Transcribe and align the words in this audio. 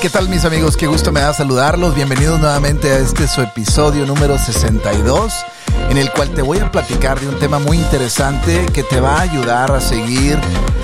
¿qué 0.00 0.08
tal 0.08 0.30
mis 0.30 0.46
amigos? 0.46 0.78
Qué 0.78 0.86
gusto 0.86 1.12
me 1.12 1.20
da 1.20 1.34
saludarlos. 1.34 1.94
Bienvenidos 1.94 2.40
nuevamente 2.40 2.90
a 2.90 2.98
este 2.98 3.28
su 3.28 3.42
episodio 3.42 4.06
número 4.06 4.38
62, 4.38 5.44
en 5.90 5.98
el 5.98 6.10
cual 6.12 6.30
te 6.30 6.40
voy 6.40 6.58
a 6.58 6.70
platicar 6.70 7.20
de 7.20 7.28
un 7.28 7.38
tema 7.38 7.58
muy 7.58 7.76
interesante 7.76 8.64
que 8.72 8.82
te 8.82 8.98
va 8.98 9.18
a 9.18 9.20
ayudar 9.22 9.70
a 9.72 9.80
seguir 9.80 10.38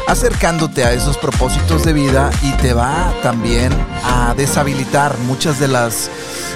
acercándote 0.06 0.84
a 0.84 0.92
esos 0.92 1.16
propósitos 1.16 1.84
de 1.84 1.94
vida 1.94 2.30
y 2.42 2.52
te 2.54 2.74
va 2.74 3.14
también 3.22 3.72
a 4.04 4.34
deshabilitar 4.36 5.16
muchas 5.20 5.58
de 5.58 5.68
las 5.68 6.10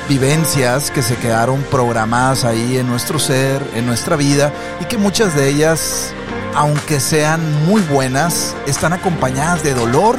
vivencias 0.07 0.91
que 0.91 1.03
se 1.03 1.17
quedaron 1.17 1.63
programadas 1.71 2.45
ahí 2.45 2.77
en 2.77 2.89
nuestro 2.89 3.19
ser, 3.19 3.67
en 3.75 3.87
nuestra 3.87 4.17
vida 4.17 4.53
y 4.81 4.85
que 4.85 4.99
muchas 4.99 5.35
de 5.35 5.49
ellas, 5.49 6.13
aunque 6.55 7.01
sean 7.01 7.65
muy 7.65 7.81
buenas, 7.81 8.55
están 8.67 8.93
acompañadas 8.93 9.63
de 9.63 9.73
dolor 9.73 10.17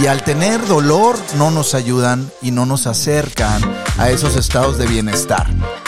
y 0.00 0.06
al 0.06 0.22
tener 0.22 0.66
dolor 0.66 1.16
no 1.36 1.50
nos 1.50 1.74
ayudan 1.74 2.30
y 2.42 2.50
no 2.50 2.66
nos 2.66 2.86
acercan 2.86 3.62
a 3.98 4.10
esos 4.10 4.36
estados 4.36 4.78
de 4.78 4.86
bienestar. 4.86 5.46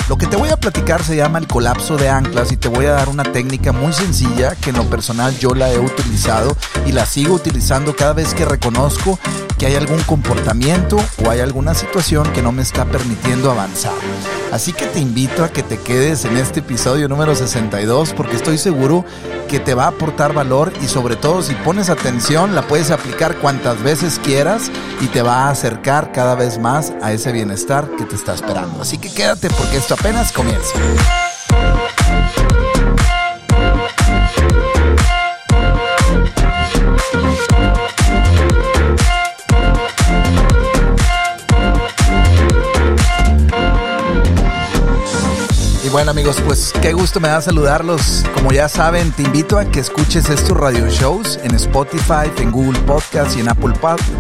Lo 0.09 0.19
que 0.19 0.27
te 0.27 0.37
voy 0.37 0.51
a 0.51 0.56
platicar 0.56 1.02
se 1.02 1.16
llama 1.16 1.38
el 1.38 1.47
colapso 1.47 1.97
de 1.97 2.09
anclas 2.09 2.52
y 2.52 2.56
te 2.56 2.69
voy 2.69 2.87
a 2.87 2.92
dar 2.92 3.09
una 3.09 3.23
técnica 3.23 3.73
muy 3.73 3.92
sencilla 3.92 4.56
que 4.56 4.70
en 4.70 4.77
lo 4.77 4.84
personal 4.91 5.38
yo 5.38 5.55
la 5.55 5.70
he 5.70 5.78
utilizado 5.78 6.56
y 6.84 6.92
la 6.92 7.06
sigo 7.06 7.34
utilizando 7.34 7.95
cada 7.95 8.12
vez 8.12 8.34
que 8.34 8.45
reconozco 8.45 9.19
que 9.62 9.68
hay 9.68 9.76
algún 9.76 10.02
comportamiento 10.02 10.96
o 11.24 11.30
hay 11.30 11.38
alguna 11.38 11.72
situación 11.72 12.32
que 12.32 12.42
no 12.42 12.50
me 12.50 12.62
está 12.62 12.84
permitiendo 12.84 13.48
avanzar. 13.48 13.92
Así 14.50 14.72
que 14.72 14.86
te 14.86 14.98
invito 14.98 15.44
a 15.44 15.50
que 15.50 15.62
te 15.62 15.78
quedes 15.78 16.24
en 16.24 16.36
este 16.36 16.58
episodio 16.58 17.08
número 17.08 17.36
62 17.36 18.12
porque 18.12 18.34
estoy 18.34 18.58
seguro 18.58 19.04
que 19.46 19.60
te 19.60 19.74
va 19.74 19.84
a 19.84 19.88
aportar 19.90 20.34
valor 20.34 20.72
y 20.82 20.88
sobre 20.88 21.14
todo 21.14 21.42
si 21.42 21.54
pones 21.54 21.91
atención 21.91 22.56
la 22.56 22.62
puedes 22.62 22.91
aplicar 22.91 23.36
cuantas 23.36 23.80
veces 23.84 24.19
quieras 24.19 24.69
y 25.00 25.06
te 25.06 25.22
va 25.22 25.44
a 25.44 25.50
acercar 25.50 26.10
cada 26.10 26.34
vez 26.34 26.58
más 26.58 26.92
a 27.00 27.12
ese 27.12 27.30
bienestar 27.30 27.88
que 27.97 28.04
te 28.04 28.16
está 28.16 28.34
esperando. 28.34 28.82
Así 28.82 28.98
que 28.98 29.14
quédate 29.14 29.48
porque 29.48 29.76
esto 29.76 29.94
apenas 29.94 30.32
comienza. 30.32 30.72
Bueno 45.92 46.10
amigos, 46.10 46.40
pues 46.46 46.72
qué 46.80 46.94
gusto 46.94 47.20
me 47.20 47.28
da 47.28 47.42
saludarlos. 47.42 48.24
Como 48.34 48.50
ya 48.50 48.68
saben, 48.68 49.12
te 49.12 49.24
invito 49.24 49.58
a 49.58 49.66
que 49.66 49.80
escuches 49.80 50.30
estos 50.30 50.56
radio 50.56 50.88
shows 50.88 51.38
en 51.42 51.54
Spotify, 51.54 52.30
en 52.38 52.50
Google 52.50 52.78
Podcast 52.80 53.36
y 53.36 53.40
en 53.40 53.50
Apple 53.50 53.74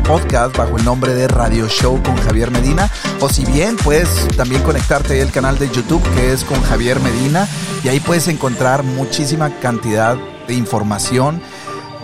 Podcast 0.06 0.54
bajo 0.56 0.76
el 0.76 0.84
nombre 0.84 1.14
de 1.14 1.28
Radio 1.28 1.66
Show 1.68 2.02
con 2.02 2.16
Javier 2.18 2.50
Medina. 2.50 2.90
O 3.20 3.30
si 3.30 3.46
bien 3.46 3.76
puedes 3.76 4.28
también 4.36 4.62
conectarte 4.62 5.22
al 5.22 5.32
canal 5.32 5.58
de 5.58 5.70
YouTube 5.70 6.02
que 6.14 6.32
es 6.32 6.44
con 6.44 6.60
Javier 6.62 7.00
Medina 7.00 7.48
y 7.82 7.88
ahí 7.88 8.00
puedes 8.00 8.28
encontrar 8.28 8.82
muchísima 8.82 9.58
cantidad 9.60 10.18
de 10.46 10.54
información 10.54 11.40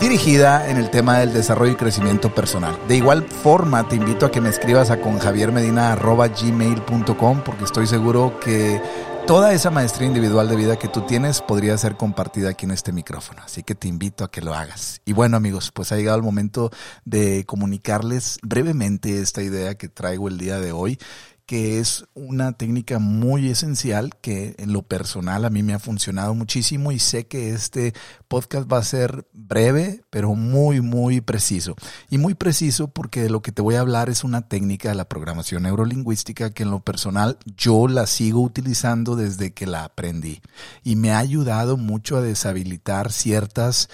dirigida 0.01 0.71
en 0.71 0.77
el 0.77 0.91
tema 0.91 1.19
del 1.19 1.33
desarrollo 1.33 1.73
y 1.73 1.77
crecimiento 1.77 2.33
personal. 2.35 2.79
De 2.87 2.97
igual 2.97 3.25
forma, 3.25 3.89
te 3.89 3.97
invito 3.97 4.27
a 4.27 4.31
que 4.31 4.41
me 4.41 4.49
escribas 4.49 4.91
a 4.91 5.01
conjaviermedina.gmail.com 5.01 7.41
porque 7.45 7.65
estoy 7.65 7.87
seguro 7.87 8.39
que 8.41 8.81
toda 9.29 9.53
esa 9.53 9.71
maestría 9.71 10.09
individual 10.09 10.49
de 10.49 10.57
vida 10.57 10.79
que 10.79 10.89
tú 10.89 11.03
tienes 11.03 11.43
podría 11.43 11.77
ser 11.77 11.99
compartida 11.99 12.49
aquí 12.49 12.65
en 12.65 12.71
este 12.71 12.93
micrófono. 12.93 13.43
Así 13.45 13.63
que 13.63 13.75
te 13.75 13.87
invito 13.87 14.25
a 14.25 14.31
que 14.31 14.41
lo 14.41 14.55
hagas. 14.55 15.03
Y 15.05 15.13
bueno 15.13 15.37
amigos, 15.37 15.71
pues 15.71 15.93
ha 15.93 15.97
llegado 15.97 16.17
el 16.17 16.23
momento 16.23 16.71
de 17.05 17.45
comunicarles 17.45 18.39
brevemente 18.43 19.21
esta 19.21 19.43
idea 19.43 19.75
que 19.75 19.91
traigo 19.91 20.29
el 20.29 20.39
día 20.39 20.61
de 20.61 20.73
hoy 20.73 20.99
que 21.49 21.79
es 21.79 22.05
una 22.13 22.53
técnica 22.53 22.99
muy 22.99 23.49
esencial 23.49 24.11
que 24.21 24.55
en 24.59 24.75
lo 24.75 24.83
personal 24.83 25.47
a 25.47 25.51
mí 25.51 25.63
me 25.63 25.73
ha 25.73 25.79
funcionado 25.79 26.35
muchísimo 26.35 26.93
y 26.93 26.99
sé 26.99 27.27
que 27.27 27.55
este 27.55 27.95
podcast 28.29 28.71
va 28.71 28.77
a 28.77 28.85
ser 28.85 29.27
breve, 29.33 30.03
pero 30.11 30.35
muy, 30.35 30.83
muy 30.83 31.23
preciso. 31.23 31.75
Y 32.11 32.19
muy 32.19 32.35
preciso 32.35 32.89
porque 32.89 33.31
lo 33.31 33.41
que 33.41 33.51
te 33.51 33.63
voy 33.63 33.77
a 33.77 33.81
hablar 33.81 34.11
es 34.11 34.25
una 34.25 34.43
técnica 34.43 34.91
de 34.91 34.97
la 34.97 35.09
programación 35.09 35.63
neurolingüística 35.63 36.51
que 36.51 36.65
en 36.65 36.71
lo 36.71 36.81
personal 36.81 37.39
yo 37.57 37.89
la 37.89 38.07
sigo 38.07 38.43
utilizando 38.43 39.17
desde 39.17 39.55
que 39.55 39.67
la 39.67 39.85
aprendí 39.85 40.43
y 40.85 40.97
me 40.97 41.13
ha 41.13 41.19
ayudado 41.19 41.79
mucho 41.79 42.19
a 42.19 42.21
deshabilitar 42.21 43.11
ciertas 43.11 43.89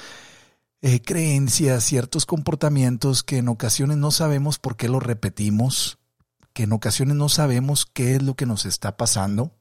eh, 0.83 1.01
creencias, 1.01 1.85
ciertos 1.85 2.27
comportamientos 2.27 3.23
que 3.23 3.39
en 3.39 3.47
ocasiones 3.47 3.97
no 3.97 4.11
sabemos 4.11 4.59
por 4.59 4.77
qué 4.77 4.89
los 4.89 5.05
repetimos 5.05 5.99
que 6.55 6.63
en 6.63 6.73
ocasiones 6.73 7.17
no 7.17 7.29
sabemos 7.29 7.85
qué 7.85 8.15
es 8.15 8.23
lo 8.23 8.35
que 8.35 8.47
nos 8.47 8.65
está 8.65 8.97
pasando, 8.97 9.53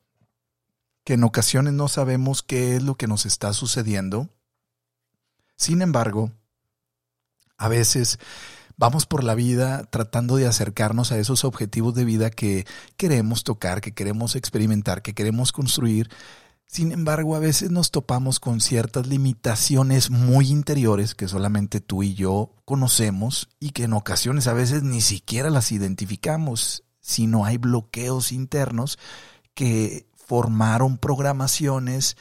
que 1.03 1.15
en 1.15 1.23
ocasiones 1.23 1.73
no 1.73 1.87
sabemos 1.89 2.43
qué 2.43 2.75
es 2.75 2.83
lo 2.83 2.95
que 2.95 3.07
nos 3.07 3.25
está 3.25 3.51
sucediendo. 3.51 4.29
Sin 5.57 5.81
embargo, 5.81 6.31
a 7.57 7.67
veces 7.67 8.19
vamos 8.77 9.05
por 9.07 9.23
la 9.23 9.35
vida 9.35 9.83
tratando 9.85 10.35
de 10.35 10.47
acercarnos 10.47 11.11
a 11.11 11.17
esos 11.17 11.43
objetivos 11.43 11.95
de 11.95 12.05
vida 12.05 12.29
que 12.29 12.65
queremos 12.95 13.43
tocar, 13.43 13.81
que 13.81 13.93
queremos 13.93 14.35
experimentar, 14.35 15.01
que 15.01 15.15
queremos 15.15 15.51
construir. 15.51 16.09
Sin 16.73 16.91
embargo, 16.91 17.35
a 17.35 17.39
veces 17.39 17.69
nos 17.69 17.91
topamos 17.91 18.39
con 18.39 18.59
ciertas 18.59 19.05
limitaciones 19.05 20.09
muy 20.09 20.49
interiores 20.49 21.13
que 21.13 21.27
solamente 21.27 21.81
tú 21.81 22.01
y 22.01 22.15
yo 22.15 22.55
conocemos 22.65 23.47
y 23.59 23.69
que 23.73 23.83
en 23.83 23.93
ocasiones 23.93 24.47
a 24.47 24.53
veces 24.53 24.81
ni 24.81 24.99
siquiera 24.99 25.51
las 25.51 25.71
identificamos 25.71 26.83
sino 26.99 27.45
hay 27.45 27.59
bloqueos 27.59 28.31
internos 28.31 28.97
que 29.53 30.07
formaron 30.15 30.97
programaciones 30.97 32.17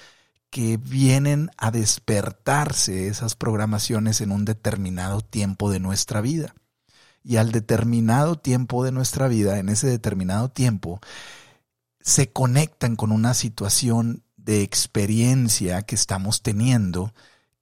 que 0.50 0.76
vienen 0.76 1.50
a 1.56 1.70
despertarse 1.70 3.06
esas 3.06 3.36
programaciones 3.36 4.20
en 4.20 4.32
un 4.32 4.44
determinado 4.44 5.22
tiempo 5.22 5.70
de 5.70 5.80
nuestra 5.80 6.20
vida. 6.20 6.54
Y 7.24 7.36
al 7.36 7.52
determinado 7.52 8.36
tiempo 8.36 8.84
de 8.84 8.92
nuestra 8.92 9.28
vida, 9.28 9.58
en 9.58 9.70
ese 9.70 9.86
determinado 9.86 10.50
tiempo, 10.50 11.00
se 12.02 12.30
conectan 12.30 12.96
con 12.96 13.12
una 13.12 13.32
situación 13.32 14.24
de 14.44 14.62
experiencia 14.62 15.82
que 15.82 15.94
estamos 15.94 16.42
teniendo 16.42 17.14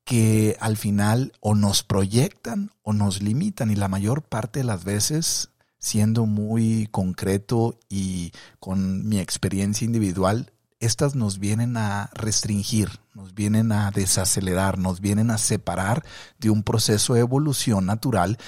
que 0.05 0.57
al 0.61 0.77
final 0.77 1.33
o 1.41 1.55
nos 1.55 1.83
proyectan 1.83 2.71
o 2.83 2.93
nos 2.93 3.23
limitan 3.23 3.71
y 3.71 3.77
la 3.77 3.89
mayor 3.89 4.23
parte 4.23 4.61
de 4.61 4.65
las 4.65 4.85
veces 4.85 5.51
siendo 5.81 6.27
muy 6.27 6.89
concreto 6.91 7.79
y 7.89 8.33
con 8.61 9.09
mi 9.09 9.19
experiencia 9.19 9.85
individual, 9.85 10.53
estas 10.79 11.15
nos 11.15 11.39
vienen 11.39 11.77
a 11.77 12.11
restringir, 12.13 13.01
nos 13.15 13.35
vienen 13.35 13.73
a 13.73 13.91
desacelerar, 13.91 14.79
nos 14.79 15.01
vienen 15.01 15.31
a 15.31 15.39
separar 15.39 16.05
de 16.39 16.51
un 16.51 16.63
proceso 16.63 17.15
de 17.15 17.21
evolución 17.21 17.87
natural 17.87 18.39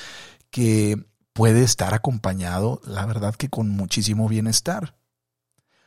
que 0.50 1.04
puede 1.32 1.62
estar 1.62 1.94
acompañado, 1.94 2.80
la 2.84 3.06
verdad 3.06 3.34
que 3.34 3.48
con 3.48 3.70
muchísimo 3.70 4.28
bienestar. 4.28 4.94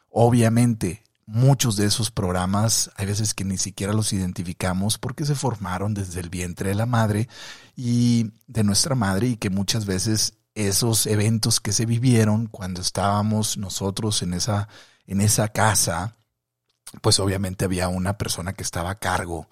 Obviamente, 0.09 1.03
muchos 1.25 1.75
de 1.75 1.85
esos 1.85 2.11
programas 2.11 2.91
hay 2.95 3.07
veces 3.07 3.33
que 3.33 3.45
ni 3.45 3.57
siquiera 3.57 3.93
los 3.93 4.13
identificamos 4.13 4.97
porque 4.97 5.25
se 5.25 5.35
formaron 5.35 5.93
desde 5.93 6.19
el 6.19 6.29
vientre 6.29 6.69
de 6.69 6.75
la 6.75 6.85
madre 6.85 7.27
y 7.75 8.31
de 8.47 8.63
nuestra 8.63 8.95
madre 8.95 9.27
y 9.29 9.37
que 9.37 9.49
muchas 9.49 9.85
veces 9.85 10.33
esos 10.53 11.07
eventos 11.07 11.59
que 11.59 11.73
se 11.73 11.85
vivieron 11.85 12.47
cuando 12.47 12.81
estábamos 12.81 13.57
nosotros 13.57 14.21
en 14.21 14.33
esa, 14.33 14.69
en 15.05 15.19
esa 15.21 15.49
casa, 15.49 16.15
pues 17.01 17.19
obviamente 17.19 17.65
había 17.65 17.89
una 17.89 18.17
persona 18.17 18.53
que 18.53 18.63
estaba 18.63 18.91
a 18.91 18.99
cargo 18.99 19.49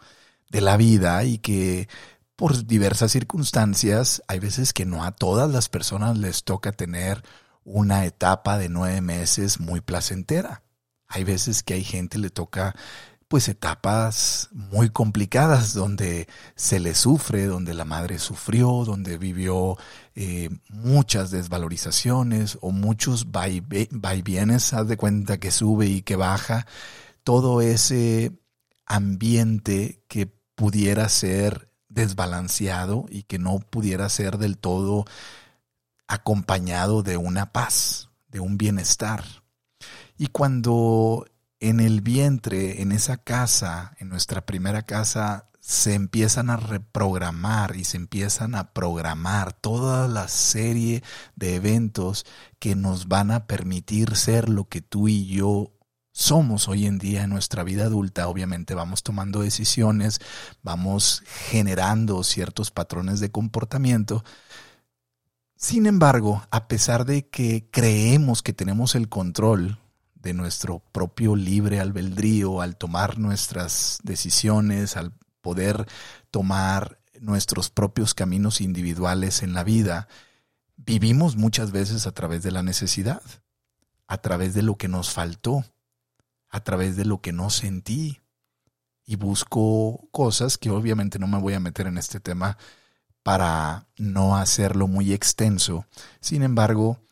de 0.49 0.61
la 0.61 0.77
vida 0.77 1.23
y 1.25 1.39
que 1.39 1.89
por 2.35 2.65
diversas 2.65 3.11
circunstancias, 3.11 4.23
hay 4.27 4.39
veces 4.39 4.73
que 4.73 4.85
no 4.85 5.03
a 5.03 5.11
todas 5.11 5.49
las 5.49 5.69
personas 5.69 6.17
les 6.17 6.43
toca 6.43 6.71
tener 6.71 7.23
una 7.63 8.05
etapa 8.05 8.57
de 8.57 8.69
nueve 8.69 9.01
meses 9.01 9.59
muy 9.59 9.81
placentera. 9.81 10.62
Hay 11.13 11.23
veces 11.23 11.61
que 11.61 11.75
hay 11.75 11.83
gente 11.83 12.17
le 12.17 12.31
toca 12.31 12.75
pues 13.27 13.47
etapas 13.47 14.49
muy 14.51 14.89
complicadas 14.89 15.73
donde 15.73 16.27
se 16.55 16.79
le 16.79 16.93
sufre, 16.93 17.45
donde 17.45 17.73
la 17.73 17.85
madre 17.85 18.19
sufrió, 18.19 18.83
donde 18.83 19.17
vivió 19.17 19.77
eh, 20.15 20.49
muchas 20.69 21.31
desvalorizaciones 21.31 22.57
o 22.61 22.71
muchos 22.71 23.31
vaivienes, 23.31 24.73
haz 24.73 24.87
de 24.87 24.97
cuenta 24.97 25.39
que 25.39 25.51
sube 25.51 25.87
y 25.87 26.01
que 26.01 26.15
baja, 26.15 26.67
todo 27.23 27.61
ese 27.61 28.33
ambiente 28.85 30.03
que 30.07 30.27
pudiera 30.55 31.09
ser 31.09 31.71
desbalanceado 31.89 33.05
y 33.09 33.23
que 33.23 33.39
no 33.39 33.59
pudiera 33.59 34.09
ser 34.09 34.37
del 34.37 34.57
todo 34.57 35.05
acompañado 36.07 37.03
de 37.03 37.17
una 37.17 37.51
paz, 37.51 38.09
de 38.27 38.39
un 38.39 38.57
bienestar. 38.57 39.42
Y 40.23 40.27
cuando 40.27 41.25
en 41.59 41.81
el 41.81 41.99
vientre, 41.99 42.81
en 42.81 42.93
esa 42.93 43.17
casa, 43.17 43.93
en 43.99 44.07
nuestra 44.07 44.45
primera 44.45 44.83
casa, 44.83 45.49
se 45.59 45.95
empiezan 45.95 46.49
a 46.49 46.55
reprogramar 46.55 47.75
y 47.75 47.83
se 47.83 47.97
empiezan 47.97 48.55
a 48.55 48.71
programar 48.71 49.51
toda 49.51 50.07
la 50.07 50.29
serie 50.29 51.03
de 51.35 51.55
eventos 51.55 52.25
que 52.59 52.73
nos 52.73 53.09
van 53.09 53.31
a 53.31 53.47
permitir 53.47 54.15
ser 54.15 54.47
lo 54.47 54.69
que 54.69 54.79
tú 54.79 55.09
y 55.09 55.25
yo 55.25 55.73
somos 56.13 56.69
hoy 56.69 56.85
en 56.85 56.99
día 56.99 57.23
en 57.23 57.29
nuestra 57.29 57.65
vida 57.65 57.83
adulta. 57.83 58.29
Obviamente 58.29 58.75
vamos 58.75 59.03
tomando 59.03 59.41
decisiones, 59.41 60.21
vamos 60.61 61.21
generando 61.49 62.23
ciertos 62.23 62.71
patrones 62.71 63.19
de 63.19 63.29
comportamiento. 63.29 64.23
Sin 65.57 65.85
embargo, 65.85 66.47
a 66.49 66.69
pesar 66.69 67.03
de 67.03 67.27
que 67.27 67.67
creemos 67.69 68.41
que 68.41 68.53
tenemos 68.53 68.95
el 68.95 69.09
control 69.09 69.82
de 70.23 70.33
nuestro 70.33 70.79
propio 70.79 71.35
libre 71.35 71.79
albedrío 71.79 72.61
al 72.61 72.77
tomar 72.77 73.19
nuestras 73.19 73.99
decisiones, 74.03 74.97
al 74.97 75.13
poder 75.41 75.85
tomar 76.31 76.97
nuestros 77.19 77.69
propios 77.69 78.13
caminos 78.13 78.61
individuales 78.61 79.43
en 79.43 79.53
la 79.53 79.63
vida, 79.63 80.07
vivimos 80.77 81.35
muchas 81.35 81.71
veces 81.71 82.07
a 82.07 82.13
través 82.13 82.41
de 82.41 82.51
la 82.51 82.63
necesidad, 82.63 83.21
a 84.07 84.17
través 84.17 84.53
de 84.53 84.63
lo 84.63 84.77
que 84.77 84.87
nos 84.87 85.11
faltó, 85.11 85.65
a 86.49 86.63
través 86.63 86.95
de 86.95 87.05
lo 87.05 87.21
que 87.21 87.33
no 87.33 87.49
sentí. 87.49 88.21
Y 89.05 89.17
busco 89.17 90.07
cosas 90.11 90.57
que 90.57 90.69
obviamente 90.69 91.19
no 91.19 91.27
me 91.27 91.37
voy 91.37 91.53
a 91.55 91.59
meter 91.59 91.87
en 91.87 91.97
este 91.97 92.21
tema 92.21 92.57
para 93.21 93.87
no 93.97 94.37
hacerlo 94.37 94.87
muy 94.87 95.11
extenso. 95.11 95.85
Sin 96.21 96.41
embargo, 96.41 97.02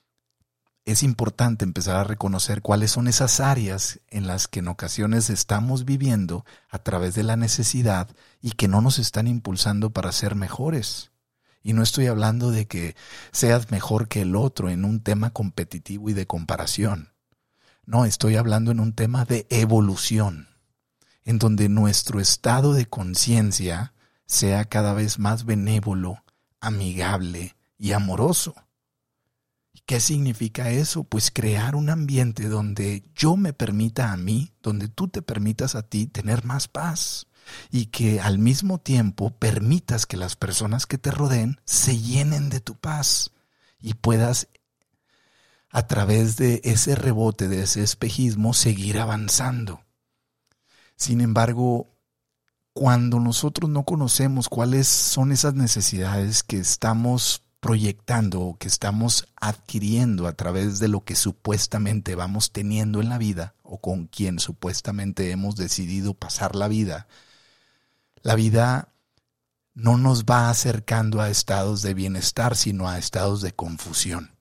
es 0.85 1.03
importante 1.03 1.63
empezar 1.63 1.95
a 1.95 2.03
reconocer 2.03 2.61
cuáles 2.61 2.91
son 2.91 3.07
esas 3.07 3.39
áreas 3.39 3.99
en 4.09 4.25
las 4.25 4.47
que 4.47 4.59
en 4.59 4.67
ocasiones 4.67 5.29
estamos 5.29 5.85
viviendo 5.85 6.43
a 6.69 6.79
través 6.79 7.13
de 7.13 7.23
la 7.23 7.35
necesidad 7.35 8.09
y 8.41 8.51
que 8.51 8.67
no 8.67 8.81
nos 8.81 8.97
están 8.97 9.27
impulsando 9.27 9.91
para 9.91 10.11
ser 10.11 10.35
mejores. 10.35 11.11
Y 11.61 11.73
no 11.73 11.83
estoy 11.83 12.07
hablando 12.07 12.49
de 12.49 12.65
que 12.65 12.95
seas 13.31 13.69
mejor 13.69 14.07
que 14.07 14.21
el 14.21 14.35
otro 14.35 14.69
en 14.69 14.83
un 14.83 15.01
tema 15.01 15.29
competitivo 15.29 16.09
y 16.09 16.13
de 16.13 16.25
comparación. 16.25 17.13
No, 17.85 18.05
estoy 18.05 18.35
hablando 18.35 18.71
en 18.71 18.79
un 18.79 18.93
tema 18.93 19.25
de 19.25 19.45
evolución, 19.51 20.47
en 21.23 21.37
donde 21.37 21.69
nuestro 21.69 22.19
estado 22.19 22.73
de 22.73 22.87
conciencia 22.87 23.93
sea 24.25 24.65
cada 24.65 24.93
vez 24.93 25.19
más 25.19 25.45
benévolo, 25.45 26.23
amigable 26.59 27.55
y 27.77 27.91
amoroso 27.91 28.55
¿Qué 29.85 29.99
significa 29.99 30.69
eso? 30.69 31.03
Pues 31.03 31.31
crear 31.31 31.75
un 31.75 31.89
ambiente 31.89 32.47
donde 32.47 33.03
yo 33.15 33.35
me 33.35 33.53
permita 33.53 34.11
a 34.11 34.17
mí, 34.17 34.53
donde 34.61 34.87
tú 34.87 35.07
te 35.07 35.21
permitas 35.21 35.75
a 35.75 35.83
ti 35.83 36.07
tener 36.07 36.45
más 36.45 36.67
paz 36.67 37.27
y 37.71 37.87
que 37.87 38.21
al 38.21 38.37
mismo 38.37 38.79
tiempo 38.79 39.31
permitas 39.31 40.05
que 40.05 40.17
las 40.17 40.35
personas 40.35 40.85
que 40.85 40.97
te 40.97 41.11
rodeen 41.11 41.59
se 41.65 41.97
llenen 41.97 42.49
de 42.49 42.61
tu 42.61 42.75
paz 42.75 43.31
y 43.79 43.95
puedas 43.95 44.47
a 45.69 45.87
través 45.87 46.37
de 46.37 46.61
ese 46.63 46.95
rebote, 46.95 47.47
de 47.47 47.63
ese 47.63 47.81
espejismo, 47.81 48.53
seguir 48.53 48.99
avanzando. 48.99 49.81
Sin 50.95 51.21
embargo, 51.21 51.89
cuando 52.73 53.19
nosotros 53.19 53.69
no 53.69 53.83
conocemos 53.83 54.49
cuáles 54.49 54.87
son 54.87 55.31
esas 55.31 55.53
necesidades 55.55 56.43
que 56.43 56.57
estamos 56.57 57.43
proyectando 57.61 58.41
o 58.41 58.57
que 58.57 58.67
estamos 58.67 59.27
adquiriendo 59.39 60.27
a 60.27 60.33
través 60.33 60.79
de 60.79 60.87
lo 60.87 61.05
que 61.05 61.15
supuestamente 61.15 62.15
vamos 62.15 62.51
teniendo 62.51 63.01
en 63.01 63.07
la 63.07 63.19
vida 63.19 63.53
o 63.61 63.79
con 63.79 64.07
quien 64.07 64.39
supuestamente 64.39 65.29
hemos 65.29 65.55
decidido 65.55 66.15
pasar 66.15 66.55
la 66.55 66.67
vida, 66.67 67.07
la 68.23 68.33
vida 68.33 68.89
no 69.75 69.97
nos 69.97 70.25
va 70.25 70.49
acercando 70.49 71.21
a 71.21 71.29
estados 71.29 71.83
de 71.83 71.93
bienestar, 71.93 72.57
sino 72.57 72.89
a 72.89 72.97
estados 72.97 73.41
de 73.41 73.53
confusión, 73.53 74.35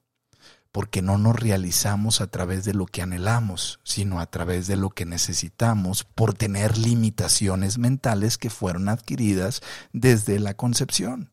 porque 0.72 1.02
no 1.02 1.18
nos 1.18 1.38
realizamos 1.38 2.22
a 2.22 2.28
través 2.28 2.64
de 2.64 2.72
lo 2.72 2.86
que 2.86 3.02
anhelamos, 3.02 3.80
sino 3.84 4.18
a 4.18 4.26
través 4.30 4.66
de 4.66 4.76
lo 4.76 4.88
que 4.88 5.04
necesitamos 5.04 6.04
por 6.04 6.32
tener 6.32 6.78
limitaciones 6.78 7.76
mentales 7.76 8.38
que 8.38 8.48
fueron 8.48 8.88
adquiridas 8.88 9.60
desde 9.92 10.40
la 10.40 10.54
concepción 10.54 11.32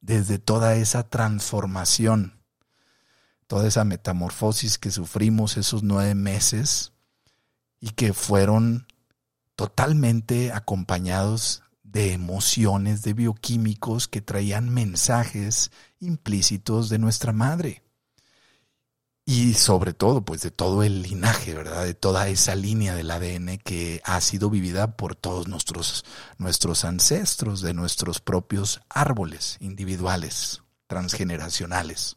desde 0.00 0.38
toda 0.38 0.76
esa 0.76 1.08
transformación, 1.08 2.40
toda 3.46 3.68
esa 3.68 3.84
metamorfosis 3.84 4.78
que 4.78 4.90
sufrimos 4.90 5.56
esos 5.56 5.82
nueve 5.82 6.14
meses 6.14 6.92
y 7.80 7.90
que 7.90 8.12
fueron 8.12 8.86
totalmente 9.56 10.52
acompañados 10.52 11.62
de 11.82 12.12
emociones, 12.12 13.02
de 13.02 13.14
bioquímicos 13.14 14.06
que 14.08 14.20
traían 14.20 14.70
mensajes 14.70 15.70
implícitos 15.98 16.88
de 16.88 16.98
nuestra 16.98 17.32
madre 17.32 17.82
y 19.30 19.54
sobre 19.54 19.92
todo 19.92 20.22
pues 20.22 20.42
de 20.42 20.50
todo 20.50 20.82
el 20.82 21.02
linaje, 21.02 21.54
¿verdad? 21.54 21.84
De 21.84 21.94
toda 21.94 22.26
esa 22.28 22.56
línea 22.56 22.96
del 22.96 23.12
ADN 23.12 23.58
que 23.58 24.02
ha 24.04 24.20
sido 24.20 24.50
vivida 24.50 24.96
por 24.96 25.14
todos 25.14 25.46
nuestros 25.46 26.04
nuestros 26.38 26.84
ancestros, 26.84 27.60
de 27.60 27.72
nuestros 27.72 28.18
propios 28.18 28.80
árboles 28.88 29.56
individuales, 29.60 30.64
transgeneracionales. 30.88 32.16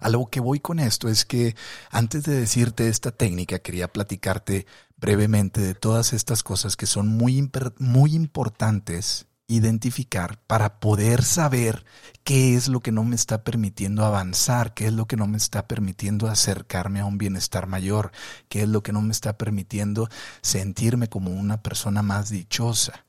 A 0.00 0.08
lo 0.08 0.26
que 0.26 0.40
voy 0.40 0.58
con 0.58 0.80
esto 0.80 1.08
es 1.08 1.24
que 1.24 1.54
antes 1.90 2.24
de 2.24 2.40
decirte 2.40 2.88
esta 2.88 3.12
técnica 3.12 3.60
quería 3.60 3.86
platicarte 3.86 4.66
brevemente 4.96 5.60
de 5.60 5.76
todas 5.76 6.12
estas 6.12 6.42
cosas 6.42 6.76
que 6.76 6.86
son 6.86 7.06
muy, 7.06 7.48
muy 7.78 8.16
importantes 8.16 9.28
identificar 9.46 10.40
para 10.46 10.80
poder 10.80 11.22
saber 11.22 11.84
qué 12.22 12.54
es 12.54 12.68
lo 12.68 12.80
que 12.80 12.92
no 12.92 13.04
me 13.04 13.14
está 13.14 13.44
permitiendo 13.44 14.04
avanzar, 14.04 14.74
qué 14.74 14.86
es 14.86 14.92
lo 14.92 15.06
que 15.06 15.16
no 15.16 15.26
me 15.26 15.36
está 15.36 15.68
permitiendo 15.68 16.28
acercarme 16.28 17.00
a 17.00 17.04
un 17.04 17.18
bienestar 17.18 17.66
mayor, 17.66 18.12
qué 18.48 18.62
es 18.62 18.68
lo 18.68 18.82
que 18.82 18.92
no 18.92 19.02
me 19.02 19.12
está 19.12 19.36
permitiendo 19.36 20.08
sentirme 20.40 21.08
como 21.08 21.30
una 21.30 21.62
persona 21.62 22.02
más 22.02 22.30
dichosa. 22.30 23.04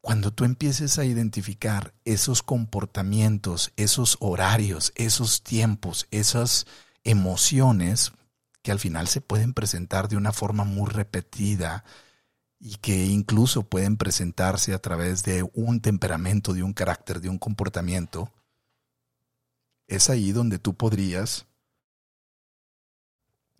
Cuando 0.00 0.32
tú 0.32 0.44
empieces 0.44 0.98
a 0.98 1.04
identificar 1.04 1.94
esos 2.04 2.42
comportamientos, 2.42 3.72
esos 3.76 4.18
horarios, 4.20 4.92
esos 4.96 5.42
tiempos, 5.42 6.06
esas 6.10 6.66
emociones 7.04 8.12
que 8.62 8.72
al 8.72 8.80
final 8.80 9.08
se 9.08 9.20
pueden 9.20 9.54
presentar 9.54 10.08
de 10.08 10.16
una 10.16 10.32
forma 10.32 10.64
muy 10.64 10.90
repetida, 10.90 11.84
y 12.66 12.76
que 12.76 13.04
incluso 13.04 13.64
pueden 13.64 13.98
presentarse 13.98 14.72
a 14.72 14.78
través 14.78 15.22
de 15.22 15.46
un 15.52 15.80
temperamento, 15.80 16.54
de 16.54 16.62
un 16.62 16.72
carácter, 16.72 17.20
de 17.20 17.28
un 17.28 17.36
comportamiento, 17.36 18.32
es 19.86 20.08
ahí 20.08 20.32
donde 20.32 20.58
tú 20.58 20.72
podrías 20.72 21.44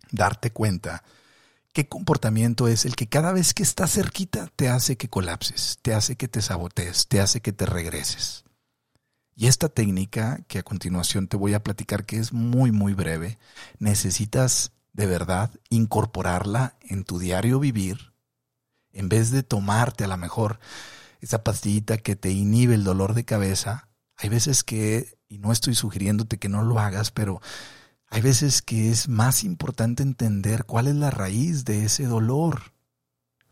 darte 0.09 0.49
cuenta 0.49 1.03
qué 1.71 1.87
comportamiento 1.87 2.67
es 2.67 2.83
el 2.85 2.95
que 2.95 3.07
cada 3.07 3.31
vez 3.31 3.53
que 3.53 3.61
estás 3.61 3.93
cerquita 3.93 4.51
te 4.55 4.69
hace 4.69 4.97
que 4.97 5.07
colapses, 5.07 5.77
te 5.83 5.93
hace 5.93 6.15
que 6.15 6.27
te 6.27 6.41
sabotees, 6.41 7.07
te 7.07 7.21
hace 7.21 7.41
que 7.41 7.53
te 7.53 7.67
regreses. 7.67 8.43
Y 9.35 9.45
esta 9.45 9.69
técnica, 9.69 10.39
que 10.47 10.57
a 10.57 10.63
continuación 10.63 11.27
te 11.27 11.37
voy 11.37 11.53
a 11.53 11.63
platicar 11.63 12.07
que 12.07 12.17
es 12.17 12.33
muy, 12.33 12.71
muy 12.71 12.93
breve, 12.93 13.37
necesitas 13.77 14.71
de 14.93 15.05
verdad 15.05 15.51
incorporarla 15.69 16.75
en 16.81 17.03
tu 17.03 17.19
diario 17.19 17.59
vivir 17.59 18.14
en 18.95 19.09
vez 19.09 19.29
de 19.29 19.43
tomarte 19.43 20.05
a 20.05 20.07
lo 20.07 20.17
mejor 20.17 20.59
esa 21.21 21.43
pastillita 21.43 21.97
que 21.97 22.15
te 22.15 22.31
inhibe 22.31 22.75
el 22.75 22.83
dolor 22.83 23.13
de 23.13 23.25
cabeza, 23.25 23.89
hay 24.17 24.29
veces 24.29 24.63
que, 24.63 25.19
y 25.27 25.37
no 25.37 25.51
estoy 25.51 25.75
sugiriéndote 25.75 26.39
que 26.39 26.49
no 26.49 26.63
lo 26.63 26.79
hagas, 26.79 27.11
pero 27.11 27.41
hay 28.09 28.21
veces 28.21 28.61
que 28.61 28.91
es 28.91 29.09
más 29.09 29.43
importante 29.43 30.01
entender 30.01 30.65
cuál 30.65 30.87
es 30.87 30.95
la 30.95 31.11
raíz 31.11 31.65
de 31.65 31.83
ese 31.83 32.05
dolor. 32.05 32.73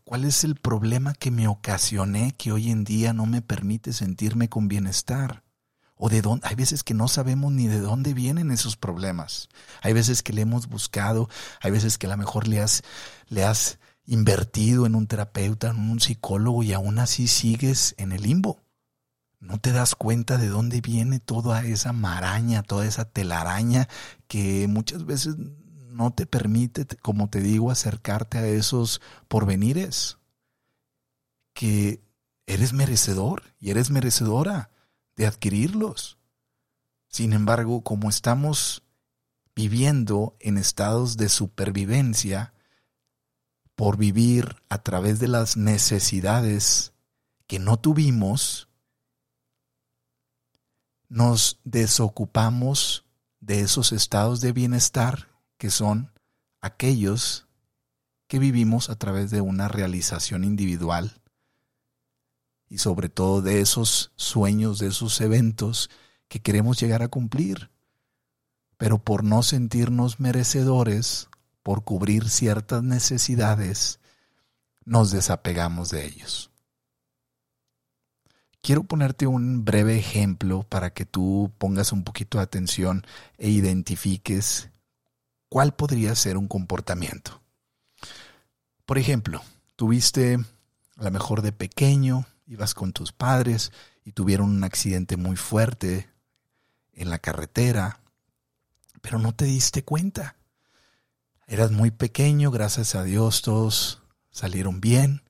¿Cuál 0.04 0.24
es 0.24 0.44
el 0.44 0.54
problema 0.54 1.14
que 1.14 1.30
me 1.30 1.48
ocasioné 1.48 2.34
que 2.36 2.52
hoy 2.52 2.70
en 2.70 2.84
día 2.84 3.14
no 3.14 3.24
me 3.24 3.40
permite 3.40 3.92
sentirme 3.92 4.48
con 4.48 4.68
bienestar? 4.68 5.42
O 5.96 6.08
de 6.10 6.20
dónde, 6.20 6.46
hay 6.46 6.56
veces 6.56 6.82
que 6.82 6.92
no 6.92 7.08
sabemos 7.08 7.52
ni 7.52 7.68
de 7.68 7.80
dónde 7.80 8.12
vienen 8.12 8.50
esos 8.50 8.76
problemas. 8.76 9.48
Hay 9.80 9.92
veces 9.92 10.22
que 10.22 10.32
le 10.32 10.42
hemos 10.42 10.68
buscado, 10.68 11.30
hay 11.62 11.70
veces 11.70 11.96
que 11.96 12.06
a 12.06 12.10
lo 12.10 12.16
mejor 12.18 12.48
le 12.48 12.60
has, 12.60 12.82
le 13.28 13.44
has 13.44 13.78
invertido 14.06 14.86
en 14.86 14.94
un 14.94 15.06
terapeuta, 15.06 15.70
en 15.70 15.78
un 15.90 16.00
psicólogo 16.00 16.62
y 16.62 16.72
aún 16.72 16.98
así 16.98 17.26
sigues 17.26 17.94
en 17.98 18.12
el 18.12 18.22
limbo. 18.22 18.62
No 19.40 19.58
te 19.58 19.72
das 19.72 19.94
cuenta 19.94 20.38
de 20.38 20.48
dónde 20.48 20.80
viene 20.80 21.20
toda 21.20 21.64
esa 21.64 21.92
maraña, 21.92 22.62
toda 22.62 22.86
esa 22.86 23.04
telaraña 23.04 23.88
que 24.26 24.66
muchas 24.68 25.04
veces 25.04 25.36
no 25.36 26.12
te 26.12 26.26
permite, 26.26 26.86
como 26.96 27.28
te 27.28 27.40
digo, 27.40 27.70
acercarte 27.70 28.38
a 28.38 28.46
esos 28.46 29.00
porvenires. 29.28 30.18
Que 31.52 32.02
eres 32.46 32.72
merecedor 32.72 33.42
y 33.60 33.70
eres 33.70 33.90
merecedora 33.90 34.70
de 35.14 35.26
adquirirlos. 35.26 36.18
Sin 37.08 37.32
embargo, 37.32 37.82
como 37.82 38.08
estamos 38.08 38.82
viviendo 39.54 40.36
en 40.40 40.58
estados 40.58 41.16
de 41.16 41.28
supervivencia 41.28 42.53
por 43.76 43.96
vivir 43.96 44.56
a 44.68 44.78
través 44.78 45.18
de 45.18 45.28
las 45.28 45.56
necesidades 45.56 46.92
que 47.46 47.58
no 47.58 47.78
tuvimos, 47.78 48.68
nos 51.08 51.60
desocupamos 51.64 53.04
de 53.40 53.60
esos 53.60 53.92
estados 53.92 54.40
de 54.40 54.52
bienestar 54.52 55.28
que 55.58 55.70
son 55.70 56.12
aquellos 56.60 57.46
que 58.26 58.38
vivimos 58.38 58.90
a 58.90 58.96
través 58.96 59.30
de 59.30 59.40
una 59.40 59.68
realización 59.68 60.44
individual 60.44 61.20
y 62.68 62.78
sobre 62.78 63.08
todo 63.08 63.42
de 63.42 63.60
esos 63.60 64.12
sueños, 64.16 64.78
de 64.78 64.88
esos 64.88 65.20
eventos 65.20 65.90
que 66.28 66.40
queremos 66.40 66.80
llegar 66.80 67.02
a 67.02 67.08
cumplir, 67.08 67.70
pero 68.78 68.98
por 68.98 69.22
no 69.22 69.42
sentirnos 69.42 70.18
merecedores, 70.18 71.28
por 71.64 71.82
cubrir 71.82 72.28
ciertas 72.28 72.84
necesidades, 72.84 73.98
nos 74.84 75.10
desapegamos 75.10 75.90
de 75.90 76.04
ellos. 76.04 76.50
Quiero 78.60 78.84
ponerte 78.84 79.26
un 79.26 79.64
breve 79.64 79.98
ejemplo 79.98 80.62
para 80.62 80.92
que 80.92 81.06
tú 81.06 81.50
pongas 81.58 81.90
un 81.90 82.04
poquito 82.04 82.38
de 82.38 82.44
atención 82.44 83.06
e 83.38 83.48
identifiques 83.48 84.68
cuál 85.48 85.74
podría 85.74 86.14
ser 86.14 86.36
un 86.36 86.48
comportamiento. 86.48 87.40
Por 88.84 88.98
ejemplo, 88.98 89.42
tuviste 89.74 90.38
a 90.96 91.04
lo 91.04 91.10
mejor 91.10 91.40
de 91.40 91.52
pequeño, 91.52 92.26
ibas 92.46 92.74
con 92.74 92.92
tus 92.92 93.10
padres 93.12 93.72
y 94.04 94.12
tuvieron 94.12 94.50
un 94.50 94.64
accidente 94.64 95.16
muy 95.16 95.36
fuerte 95.36 96.10
en 96.92 97.08
la 97.08 97.18
carretera, 97.18 98.00
pero 99.00 99.18
no 99.18 99.34
te 99.34 99.46
diste 99.46 99.82
cuenta. 99.82 100.36
Eras 101.46 101.70
muy 101.70 101.90
pequeño, 101.90 102.50
gracias 102.50 102.94
a 102.94 103.02
Dios 103.02 103.42
todos 103.42 104.02
salieron 104.30 104.80
bien. 104.80 105.22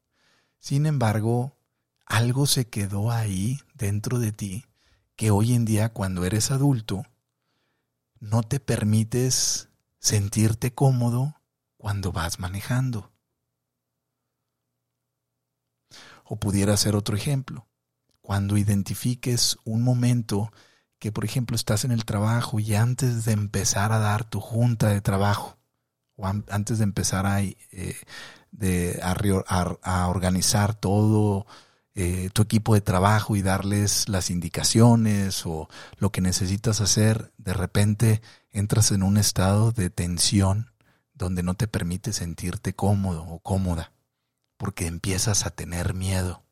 Sin 0.60 0.86
embargo, 0.86 1.56
algo 2.06 2.46
se 2.46 2.68
quedó 2.68 3.10
ahí 3.10 3.58
dentro 3.74 4.20
de 4.20 4.30
ti 4.30 4.64
que 5.16 5.30
hoy 5.30 5.54
en 5.54 5.64
día 5.64 5.92
cuando 5.92 6.24
eres 6.24 6.50
adulto 6.50 7.02
no 8.20 8.42
te 8.42 8.60
permites 8.60 9.68
sentirte 9.98 10.72
cómodo 10.72 11.34
cuando 11.76 12.12
vas 12.12 12.38
manejando. 12.38 13.12
O 16.24 16.36
pudiera 16.36 16.76
ser 16.76 16.94
otro 16.94 17.16
ejemplo. 17.16 17.66
Cuando 18.20 18.56
identifiques 18.56 19.58
un 19.64 19.82
momento 19.82 20.52
que, 20.98 21.12
por 21.12 21.24
ejemplo, 21.24 21.56
estás 21.56 21.84
en 21.84 21.90
el 21.90 22.06
trabajo 22.06 22.60
y 22.60 22.74
antes 22.74 23.24
de 23.26 23.32
empezar 23.32 23.92
a 23.92 23.98
dar 23.98 24.24
tu 24.24 24.40
junta 24.40 24.88
de 24.88 25.02
trabajo, 25.02 25.58
o 26.16 26.26
antes 26.26 26.78
de 26.78 26.84
empezar 26.84 27.26
a, 27.26 27.42
eh, 27.42 27.96
a, 29.02 30.08
organizar 30.08 30.74
todo 30.74 31.46
eh, 31.94 32.30
tu 32.32 32.42
equipo 32.42 32.74
de 32.74 32.80
trabajo 32.80 33.36
y 33.36 33.42
darles 33.42 34.08
las 34.08 34.30
indicaciones 34.30 35.46
o 35.46 35.68
lo 35.98 36.10
que 36.10 36.20
necesitas 36.20 36.80
hacer, 36.80 37.32
de 37.38 37.54
repente 37.54 38.22
entras 38.52 38.90
en 38.92 39.02
un 39.02 39.16
estado 39.16 39.72
de 39.72 39.90
tensión 39.90 40.70
donde 41.14 41.42
no 41.42 41.54
te 41.54 41.68
permite 41.68 42.12
sentirte 42.12 42.74
cómodo 42.74 43.24
o 43.24 43.38
cómoda 43.40 43.92
porque 44.56 44.86
empiezas 44.86 45.46
a 45.46 45.50
tener 45.50 45.94
miedo. 45.94 46.42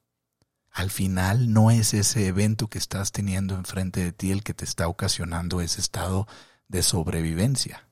Al 0.71 0.91
final 0.91 1.53
no 1.53 1.71
es 1.71 1.93
ese 1.95 2.27
evento 2.27 2.69
que 2.69 2.79
estás 2.79 3.13
teniendo 3.13 3.55
enfrente 3.55 4.03
de 4.03 4.13
ti 4.13 4.33
el 4.33 4.43
que 4.43 4.55
te 4.55 4.65
está 4.65 4.89
ocasionando 4.89 5.61
ese 5.61 5.81
estado 5.81 6.27
de 6.69 6.83
sobrevivencia, 6.83 7.89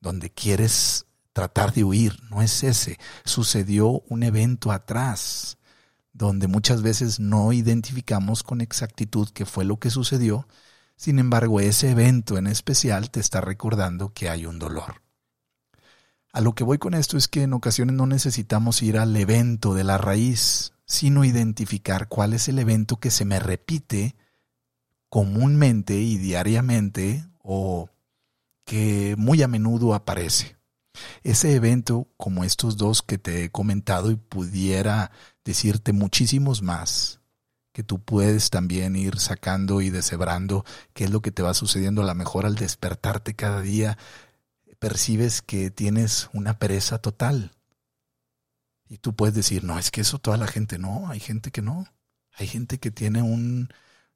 donde 0.00 0.30
quieres 0.30 1.06
tratar 1.32 1.72
de 1.74 1.84
huir, 1.84 2.18
no 2.30 2.42
es 2.42 2.64
ese. 2.64 2.98
Sucedió 3.24 4.02
un 4.08 4.22
evento 4.22 4.72
atrás, 4.72 5.58
donde 6.12 6.46
muchas 6.46 6.82
veces 6.82 7.20
no 7.20 7.52
identificamos 7.52 8.42
con 8.42 8.60
exactitud 8.60 9.28
qué 9.34 9.44
fue 9.44 9.64
lo 9.64 9.78
que 9.78 9.90
sucedió, 9.90 10.48
sin 10.96 11.18
embargo 11.18 11.60
ese 11.60 11.90
evento 11.90 12.38
en 12.38 12.46
especial 12.46 13.10
te 13.10 13.20
está 13.20 13.42
recordando 13.42 14.14
que 14.14 14.30
hay 14.30 14.46
un 14.46 14.58
dolor. 14.58 15.02
A 16.32 16.40
lo 16.40 16.54
que 16.54 16.64
voy 16.64 16.78
con 16.78 16.94
esto 16.94 17.16
es 17.16 17.28
que 17.28 17.42
en 17.42 17.52
ocasiones 17.52 17.96
no 17.96 18.06
necesitamos 18.06 18.82
ir 18.82 18.98
al 18.98 19.14
evento 19.16 19.74
de 19.74 19.84
la 19.84 19.98
raíz, 19.98 20.72
sino 20.86 21.24
identificar 21.24 22.08
cuál 22.08 22.32
es 22.32 22.48
el 22.48 22.58
evento 22.58 22.96
que 22.96 23.10
se 23.10 23.24
me 23.24 23.38
repite 23.38 24.16
comúnmente 25.08 25.94
y 25.94 26.18
diariamente 26.18 27.26
o 27.42 27.90
que 28.66 29.14
muy 29.16 29.42
a 29.42 29.48
menudo 29.48 29.94
aparece. 29.94 30.58
Ese 31.22 31.54
evento, 31.54 32.08
como 32.16 32.44
estos 32.44 32.76
dos 32.76 33.00
que 33.00 33.16
te 33.16 33.44
he 33.44 33.50
comentado 33.50 34.10
y 34.10 34.16
pudiera 34.16 35.10
decirte 35.44 35.92
muchísimos 35.92 36.62
más, 36.62 37.20
que 37.72 37.82
tú 37.82 38.02
puedes 38.02 38.50
también 38.50 38.96
ir 38.96 39.18
sacando 39.18 39.80
y 39.80 39.90
deshebrando 39.90 40.64
qué 40.94 41.04
es 41.04 41.10
lo 41.10 41.22
que 41.22 41.30
te 41.30 41.42
va 41.42 41.54
sucediendo 41.54 42.02
a 42.02 42.06
lo 42.06 42.14
mejor 42.14 42.44
al 42.44 42.54
despertarte 42.56 43.34
cada 43.34 43.60
día, 43.60 43.98
percibes 44.78 45.42
que 45.42 45.70
tienes 45.70 46.28
una 46.32 46.58
pereza 46.58 46.98
total. 46.98 47.52
Y 48.88 48.98
tú 48.98 49.14
puedes 49.14 49.34
decir, 49.34 49.62
no, 49.64 49.78
es 49.78 49.90
que 49.90 50.00
eso 50.00 50.18
toda 50.18 50.36
la 50.36 50.46
gente 50.46 50.78
no, 50.78 51.08
hay 51.08 51.20
gente 51.20 51.50
que 51.50 51.62
no. 51.62 51.86
Hay 52.32 52.46
gente 52.46 52.78
que 52.78 52.90
tiene 52.90 53.22
un 53.22 53.68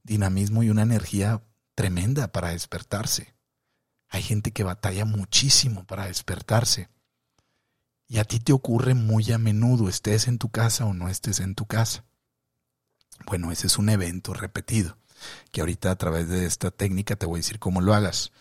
dinamismo 0.03 0.63
y 0.63 0.71
una 0.71 0.83
energía 0.83 1.43
tremenda 1.75 2.33
para 2.33 2.51
despertarse. 2.51 3.35
Hay 4.11 4.23
gente 4.23 4.51
que 4.51 4.65
batalla 4.65 5.05
muchísimo 5.05 5.85
para 5.85 6.07
despertarse. 6.07 6.89
Y 8.09 8.19
a 8.19 8.25
ti 8.25 8.41
te 8.41 8.53
ocurre 8.53 8.95
muy 8.95 9.31
a 9.33 9.39
menudo, 9.39 9.89
estés 9.89 10.27
en 10.27 10.39
tu 10.39 10.51
casa 10.51 10.85
o 10.85 10.93
no 10.93 11.09
estés 11.09 11.39
en 11.39 11.55
tu 11.55 11.67
casa. 11.67 12.05
Bueno, 13.25 13.53
ese 13.53 13.69
es 13.69 13.79
un 13.79 13.89
evento 13.89 14.35
repetido, 14.35 14.99
que 15.53 15.61
ahorita 15.61 15.93
a 15.93 15.97
través 15.97 16.29
de 16.29 16.45
esta 16.45 16.73
técnica 16.73 17.15
te 17.15 17.27
voy 17.27 17.39
a 17.39 17.43
decir 17.43 17.61
cómo 17.61 17.81
lo 17.81 17.95
hagas. 17.95 18.33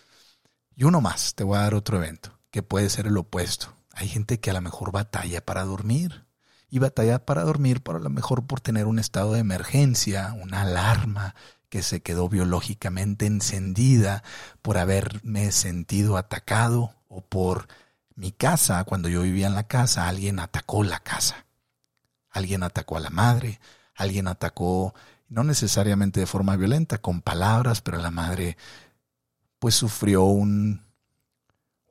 Y 0.76 0.86
uno 0.86 1.02
más, 1.02 1.36
te 1.36 1.44
voy 1.44 1.58
a 1.58 1.62
dar 1.62 1.76
otro 1.76 1.98
evento, 1.98 2.40
que 2.50 2.64
puede 2.64 2.90
ser 2.90 3.06
el 3.06 3.18
opuesto. 3.18 3.76
Hay 3.94 4.08
gente 4.08 4.40
que 4.40 4.50
a 4.50 4.54
lo 4.54 4.62
mejor 4.62 4.92
batalla 4.92 5.46
para 5.46 5.66
dormir. 5.66 6.26
Y 6.72 6.80
batalla 6.80 7.26
para 7.26 7.44
dormir, 7.44 7.82
por 7.82 7.96
a 7.96 8.00
lo 8.00 8.10
mejor 8.10 8.48
por 8.48 8.62
tener 8.62 8.86
un 8.86 8.98
estado 8.98 9.34
de 9.34 9.40
emergencia, 9.40 10.34
una 10.42 10.62
alarma 10.62 11.36
que 11.70 11.84
se 11.84 12.02
quedó 12.02 12.30
biológicamente 12.30 13.26
encendida, 13.26 14.24
por 14.62 14.78
haberme 14.78 15.52
sentido 15.52 16.18
atacado 16.18 16.96
o 17.08 17.22
por 17.22 17.68
mi 18.16 18.32
casa, 18.32 18.84
cuando 18.84 19.08
yo 19.08 19.22
vivía 19.22 19.48
en 19.48 19.56
la 19.56 19.68
casa, 19.68 20.08
alguien 20.08 20.40
atacó 20.40 20.84
la 20.84 21.00
casa. 21.00 21.46
Alguien 22.32 22.64
atacó 22.64 22.98
a 22.98 23.00
la 23.00 23.10
madre, 23.10 23.60
alguien 23.96 24.28
atacó, 24.28 24.94
no 25.30 25.44
necesariamente 25.44 26.20
de 26.20 26.26
forma 26.26 26.56
violenta, 26.58 26.98
con 26.98 27.22
palabras, 27.22 27.82
pero 27.82 27.98
la 27.98 28.12
madre 28.12 28.58
pues 29.60 29.76
sufrió 29.76 30.24
un, 30.24 30.82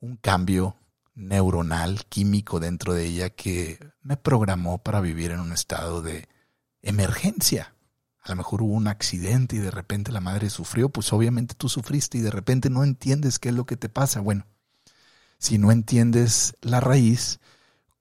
un 0.01 0.17
cambio 0.17 0.77
neuronal, 1.15 2.05
químico 2.07 2.61
dentro 2.61 2.95
de 2.95 3.07
ella 3.07 3.31
que 3.31 3.79
me 4.03 4.17
programó 4.17 4.79
para 4.79 5.01
vivir 5.01 5.33
en 5.33 5.41
un 5.41 5.53
estado 5.53 6.03
de 6.03 6.29
emergencia. 6.83 7.75
A 8.23 8.31
lo 8.31 8.37
mejor 8.37 8.63
hubo 8.63 8.75
un 8.75 8.89
accidente 8.89 9.57
y 9.57 9.61
de 9.61 9.71
repente 9.71 10.13
la 10.13 10.21
madre 10.21 10.51
sufrió, 10.51 10.89
pues 10.89 11.13
obviamente 11.13 11.55
tú 11.55 11.69
sufriste 11.69 12.19
y 12.19 12.21
de 12.21 12.31
repente 12.31 12.69
no 12.71 12.85
entiendes 12.85 13.39
qué 13.39 13.49
es 13.51 13.55
lo 13.55 13.65
que 13.65 13.77
te 13.77 13.89
pasa. 13.89 14.21
Bueno, 14.21 14.47
si 15.39 15.59
no 15.59 15.73
entiendes 15.73 16.57
la 16.61 16.81
raíz, 16.81 17.41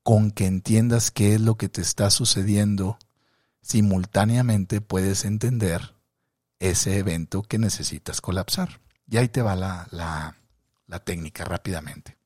con 0.04 0.32
que 0.32 0.46
entiendas 0.46 1.12
qué 1.12 1.36
es 1.36 1.42
lo 1.42 1.56
que 1.56 1.70
te 1.70 1.82
está 1.82 2.10
sucediendo, 2.10 2.98
simultáneamente 3.62 4.82
puedes 4.82 5.26
entender 5.26 5.96
ese 6.60 6.98
evento 6.98 7.44
que 7.44 7.58
necesitas 7.58 8.22
colapsar. 8.22 8.80
Y 9.10 9.18
ahí 9.18 9.30
te 9.30 9.42
va 9.42 9.56
la, 9.56 9.88
la, 9.92 11.00
técnica 11.04 11.46
rápidamente. 11.46 12.18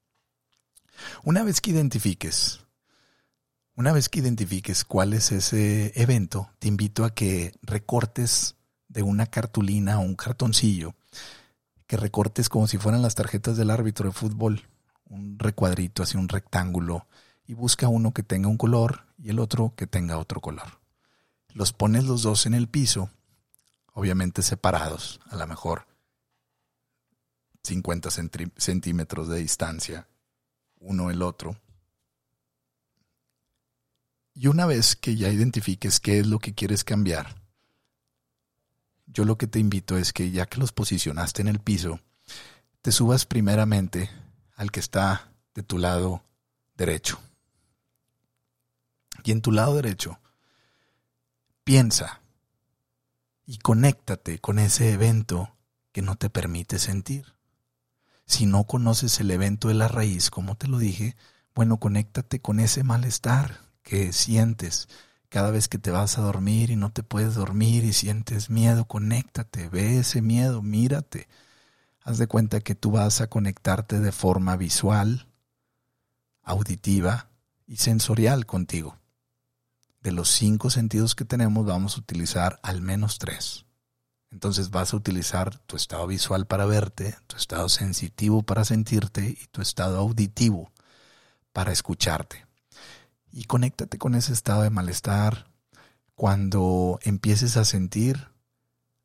Una 1.23 1.43
vez 1.43 1.61
que 1.61 1.71
identifiques, 1.71 2.61
una 3.75 3.91
vez 3.91 4.09
que 4.09 4.19
identifiques 4.19 4.83
cuál 4.85 5.13
es 5.13 5.31
ese 5.31 5.91
evento, 5.99 6.49
te 6.59 6.67
invito 6.67 7.05
a 7.05 7.13
que 7.13 7.53
recortes 7.61 8.55
de 8.87 9.03
una 9.03 9.25
cartulina 9.25 9.99
o 9.99 10.01
un 10.01 10.15
cartoncillo, 10.15 10.95
que 11.87 11.97
recortes 11.97 12.49
como 12.49 12.67
si 12.67 12.77
fueran 12.77 13.01
las 13.01 13.15
tarjetas 13.15 13.57
del 13.57 13.71
árbitro 13.71 14.07
de 14.07 14.13
fútbol, 14.13 14.67
un 15.05 15.39
recuadrito, 15.39 16.03
así 16.03 16.17
un 16.17 16.29
rectángulo, 16.29 17.07
y 17.45 17.53
busca 17.53 17.87
uno 17.87 18.13
que 18.13 18.23
tenga 18.23 18.47
un 18.49 18.57
color 18.57 19.05
y 19.17 19.29
el 19.29 19.39
otro 19.39 19.73
que 19.75 19.87
tenga 19.87 20.17
otro 20.17 20.41
color. 20.41 20.79
Los 21.53 21.73
pones 21.73 22.05
los 22.05 22.23
dos 22.23 22.45
en 22.45 22.53
el 22.53 22.67
piso, 22.67 23.09
obviamente 23.93 24.41
separados, 24.41 25.19
a 25.29 25.35
lo 25.35 25.47
mejor 25.47 25.85
50 27.63 28.09
centímetros 28.57 29.27
de 29.27 29.39
distancia 29.39 30.07
uno 30.81 31.11
el 31.11 31.21
otro. 31.21 31.55
Y 34.33 34.47
una 34.47 34.65
vez 34.65 34.95
que 34.95 35.15
ya 35.15 35.29
identifiques 35.29 35.99
qué 35.99 36.19
es 36.19 36.27
lo 36.27 36.39
que 36.39 36.53
quieres 36.53 36.83
cambiar, 36.83 37.35
yo 39.07 39.25
lo 39.25 39.37
que 39.37 39.47
te 39.47 39.59
invito 39.59 39.97
es 39.97 40.13
que 40.13 40.31
ya 40.31 40.45
que 40.45 40.59
los 40.59 40.71
posicionaste 40.71 41.41
en 41.41 41.49
el 41.49 41.59
piso, 41.59 41.99
te 42.81 42.91
subas 42.91 43.25
primeramente 43.25 44.09
al 44.55 44.71
que 44.71 44.79
está 44.79 45.33
de 45.53 45.63
tu 45.63 45.77
lado 45.77 46.23
derecho. 46.75 47.19
Y 49.23 49.31
en 49.31 49.41
tu 49.41 49.51
lado 49.51 49.75
derecho, 49.75 50.19
piensa 51.63 52.21
y 53.45 53.57
conéctate 53.57 54.39
con 54.39 54.59
ese 54.59 54.93
evento 54.93 55.55
que 55.91 56.01
no 56.01 56.15
te 56.15 56.29
permite 56.29 56.79
sentir. 56.79 57.35
Si 58.25 58.45
no 58.45 58.63
conoces 58.63 59.19
el 59.19 59.29
evento 59.29 59.67
de 59.67 59.73
la 59.73 59.89
raíz, 59.89 60.29
como 60.29 60.55
te 60.55 60.67
lo 60.67 60.77
dije, 60.77 61.17
bueno, 61.53 61.77
conéctate 61.77 62.39
con 62.39 62.61
ese 62.61 62.83
malestar 62.83 63.70
que 63.83 64.13
sientes 64.13 64.87
cada 65.31 65.49
vez 65.49 65.69
que 65.69 65.77
te 65.77 65.91
vas 65.91 66.17
a 66.17 66.21
dormir 66.21 66.71
y 66.71 66.75
no 66.75 66.91
te 66.91 67.03
puedes 67.03 67.35
dormir 67.35 67.85
y 67.85 67.93
sientes 67.93 68.49
miedo, 68.49 68.83
conéctate, 68.85 69.69
ve 69.69 69.99
ese 69.99 70.21
miedo, 70.21 70.61
mírate. 70.61 71.29
Haz 72.03 72.17
de 72.17 72.27
cuenta 72.27 72.59
que 72.59 72.75
tú 72.75 72.91
vas 72.91 73.21
a 73.21 73.27
conectarte 73.27 74.01
de 74.01 74.11
forma 74.11 74.57
visual, 74.57 75.27
auditiva 76.43 77.29
y 77.65 77.77
sensorial 77.77 78.45
contigo. 78.45 78.97
De 80.01 80.11
los 80.11 80.29
cinco 80.29 80.69
sentidos 80.69 81.15
que 81.15 81.23
tenemos 81.23 81.65
vamos 81.65 81.95
a 81.95 82.01
utilizar 82.01 82.59
al 82.61 82.81
menos 82.81 83.17
tres. 83.17 83.65
Entonces 84.31 84.69
vas 84.69 84.93
a 84.93 84.97
utilizar 84.97 85.59
tu 85.59 85.77
estado 85.77 86.07
visual 86.07 86.45
para 86.45 86.65
verte, 86.65 87.15
tu 87.27 87.37
estado 87.37 87.69
sensitivo 87.69 88.43
para 88.43 88.65
sentirte 88.65 89.37
y 89.41 89.47
tu 89.47 89.61
estado 89.61 89.97
auditivo 89.97 90.71
para 91.53 91.71
escucharte. 91.71 92.50
Y 93.31 93.45
conéctate 93.45 93.97
con 93.97 94.15
ese 94.15 94.33
estado 94.33 94.63
de 94.63 94.69
malestar 94.69 95.51
cuando 96.15 96.99
empieces 97.03 97.57
a 97.57 97.65
sentir 97.65 98.29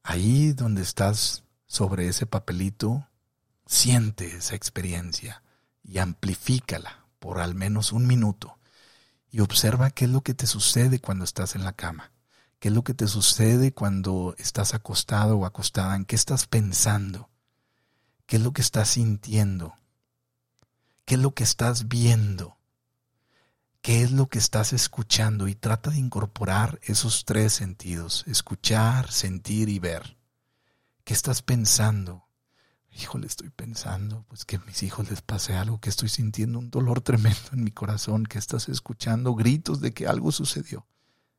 ahí 0.03 0.53
donde 0.53 0.83
estás 0.83 1.45
sobre 1.67 2.09
ese 2.09 2.27
papelito, 2.27 3.09
siente 3.67 4.37
esa 4.37 4.55
experiencia 4.55 5.43
y 5.83 5.99
amplifícala 5.99 7.07
por 7.19 7.41
al 7.41 7.55
menos 7.55 7.93
un 7.93 8.07
minuto 8.07 8.59
y 9.31 9.41
observa 9.41 9.91
qué 9.91 10.05
es 10.05 10.11
lo 10.11 10.23
que 10.23 10.35
te 10.35 10.47
sucede 10.47 11.01
cuando 11.01 11.25
estás 11.25 11.55
en 11.57 11.65
la 11.65 11.73
cama. 11.73 12.13
¿Qué 12.59 12.69
es 12.69 12.75
lo 12.75 12.85
que 12.85 12.95
te 12.95 13.07
sucede 13.07 13.73
cuando 13.73 14.35
estás 14.39 14.75
acostado 14.75 15.37
o 15.37 15.45
acostada? 15.45 15.95
¿En 15.95 16.05
qué 16.05 16.17
estás 16.17 16.47
pensando? 16.47 17.29
¿Qué 18.27 18.37
es 18.37 18.43
lo 18.43 18.53
que 18.53 18.63
estás 18.63 18.89
sintiendo? 18.89 19.75
¿Qué 21.05 21.17
es 21.17 21.21
lo 21.21 21.35
que 21.35 21.45
estás 21.45 21.89
viendo? 21.89 22.56
¿Qué 23.87 24.03
es 24.03 24.11
lo 24.11 24.27
que 24.27 24.39
estás 24.39 24.73
escuchando? 24.73 25.47
Y 25.47 25.55
trata 25.55 25.91
de 25.91 25.99
incorporar 25.99 26.81
esos 26.83 27.25
tres 27.25 27.53
sentidos, 27.53 28.25
escuchar, 28.27 29.13
sentir 29.13 29.69
y 29.69 29.79
ver. 29.79 30.19
¿Qué 31.05 31.15
estás 31.15 31.41
pensando? 31.41 32.25
Híjole, 32.91 33.29
estoy 33.29 33.51
pensando, 33.51 34.25
pues 34.27 34.45
que 34.45 34.57
a 34.57 34.63
mis 34.67 34.83
hijos 34.83 35.09
les 35.09 35.23
pase 35.23 35.55
algo, 35.55 35.81
que 35.81 35.89
estoy 35.89 36.09
sintiendo 36.09 36.59
un 36.59 36.69
dolor 36.69 37.01
tremendo 37.01 37.51
en 37.53 37.63
mi 37.63 37.71
corazón, 37.71 38.27
que 38.27 38.41
estás 38.41 38.69
escuchando 38.69 39.37
gritos 39.37 39.81
de 39.81 39.93
que 39.93 40.09
algo 40.09 40.33
sucedió. 40.33 40.85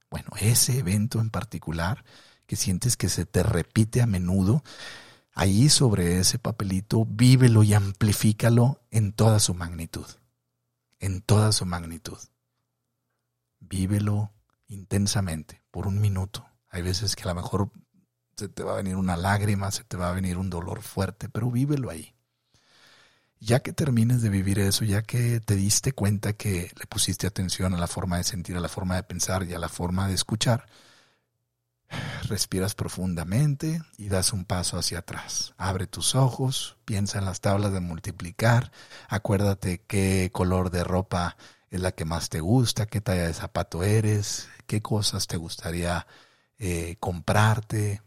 Bueno, 0.09 0.29
ese 0.39 0.77
evento 0.79 1.19
en 1.19 1.31
particular 1.31 2.05
que 2.45 2.55
sientes 2.55 2.95
que 2.95 3.09
se 3.09 3.25
te 3.25 3.43
repite 3.43 4.01
a 4.01 4.07
menudo, 4.07 4.63
ahí 5.33 5.67
sobre 5.67 6.17
ese 6.19 6.39
papelito, 6.39 7.03
vívelo 7.03 7.63
y 7.63 7.73
amplifícalo 7.73 8.79
en 8.89 9.11
toda 9.11 9.41
su 9.41 9.53
magnitud. 9.53 10.07
En 10.99 11.19
toda 11.21 11.51
su 11.51 11.65
magnitud. 11.65 12.17
Vívelo 13.59 14.33
intensamente, 14.67 15.61
por 15.71 15.87
un 15.87 15.99
minuto. 15.99 16.45
Hay 16.69 16.81
veces 16.81 17.15
que 17.15 17.23
a 17.23 17.27
lo 17.27 17.35
mejor 17.35 17.71
se 18.35 18.49
te 18.49 18.63
va 18.63 18.73
a 18.73 18.77
venir 18.77 18.95
una 18.95 19.17
lágrima, 19.17 19.71
se 19.71 19.83
te 19.83 19.97
va 19.97 20.09
a 20.09 20.13
venir 20.13 20.37
un 20.37 20.49
dolor 20.49 20.81
fuerte, 20.81 21.29
pero 21.29 21.49
vívelo 21.49 21.89
ahí. 21.89 22.13
Ya 23.39 23.59
que 23.59 23.73
termines 23.73 24.21
de 24.21 24.29
vivir 24.29 24.59
eso, 24.59 24.83
ya 24.83 25.03
que 25.03 25.39
te 25.39 25.55
diste 25.55 25.91
cuenta 25.91 26.33
que 26.33 26.71
le 26.77 26.85
pusiste 26.87 27.27
atención 27.27 27.73
a 27.73 27.79
la 27.79 27.87
forma 27.87 28.17
de 28.17 28.23
sentir, 28.23 28.57
a 28.57 28.59
la 28.59 28.69
forma 28.69 28.95
de 28.95 29.03
pensar 29.03 29.43
y 29.43 29.53
a 29.53 29.59
la 29.59 29.69
forma 29.69 30.07
de 30.07 30.15
escuchar, 30.15 30.67
respiras 32.23 32.75
profundamente 32.75 33.81
y 33.97 34.09
das 34.09 34.33
un 34.33 34.45
paso 34.45 34.77
hacia 34.77 34.99
atrás. 34.99 35.53
Abre 35.57 35.87
tus 35.87 36.15
ojos, 36.15 36.77
piensa 36.85 37.19
en 37.19 37.25
las 37.25 37.41
tablas 37.41 37.73
de 37.73 37.79
multiplicar, 37.79 38.71
acuérdate 39.07 39.81
qué 39.87 40.29
color 40.33 40.69
de 40.71 40.83
ropa 40.83 41.37
es 41.69 41.81
la 41.81 41.91
que 41.91 42.05
más 42.05 42.29
te 42.29 42.39
gusta, 42.39 42.85
qué 42.85 43.01
talla 43.01 43.27
de 43.27 43.33
zapato 43.33 43.83
eres, 43.83 44.47
qué 44.65 44.81
cosas 44.81 45.27
te 45.27 45.37
gustaría 45.37 46.07
eh, 46.59 46.95
comprarte. 46.99 48.01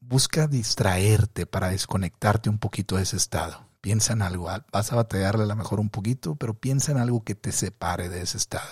Busca 0.00 0.46
distraerte 0.46 1.46
para 1.46 1.70
desconectarte 1.70 2.48
un 2.48 2.58
poquito 2.58 2.96
de 2.96 3.02
ese 3.02 3.16
estado. 3.16 3.66
Piensa 3.80 4.14
en 4.14 4.22
algo, 4.22 4.48
vas 4.72 4.92
a 4.92 4.96
batallarle 4.96 5.44
a 5.44 5.46
lo 5.46 5.56
mejor 5.56 5.78
un 5.78 5.90
poquito, 5.90 6.34
pero 6.34 6.54
piensa 6.54 6.90
en 6.90 6.98
algo 6.98 7.22
que 7.22 7.36
te 7.36 7.52
separe 7.52 8.08
de 8.08 8.20
ese 8.20 8.36
estado. 8.36 8.68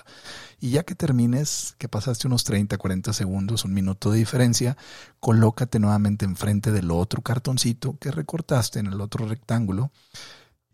Y 0.61 0.71
ya 0.71 0.83
que 0.83 0.97
termines, 0.97 1.77
que 1.79 1.89
pasaste 1.89 2.27
unos 2.27 2.43
30, 2.45 2.77
40 2.77 3.13
segundos, 3.13 3.65
un 3.65 3.75
minuto 3.75 4.11
de 4.11 4.19
diferencia, 4.19 4.77
colócate 5.21 5.79
nuevamente 5.79 6.25
enfrente 6.25 6.73
del 6.73 6.91
otro 6.91 7.23
cartoncito 7.23 7.97
que 7.99 8.11
recortaste 8.11 8.81
en 8.81 8.87
el 8.87 9.01
otro 9.01 9.27
rectángulo. 9.27 9.93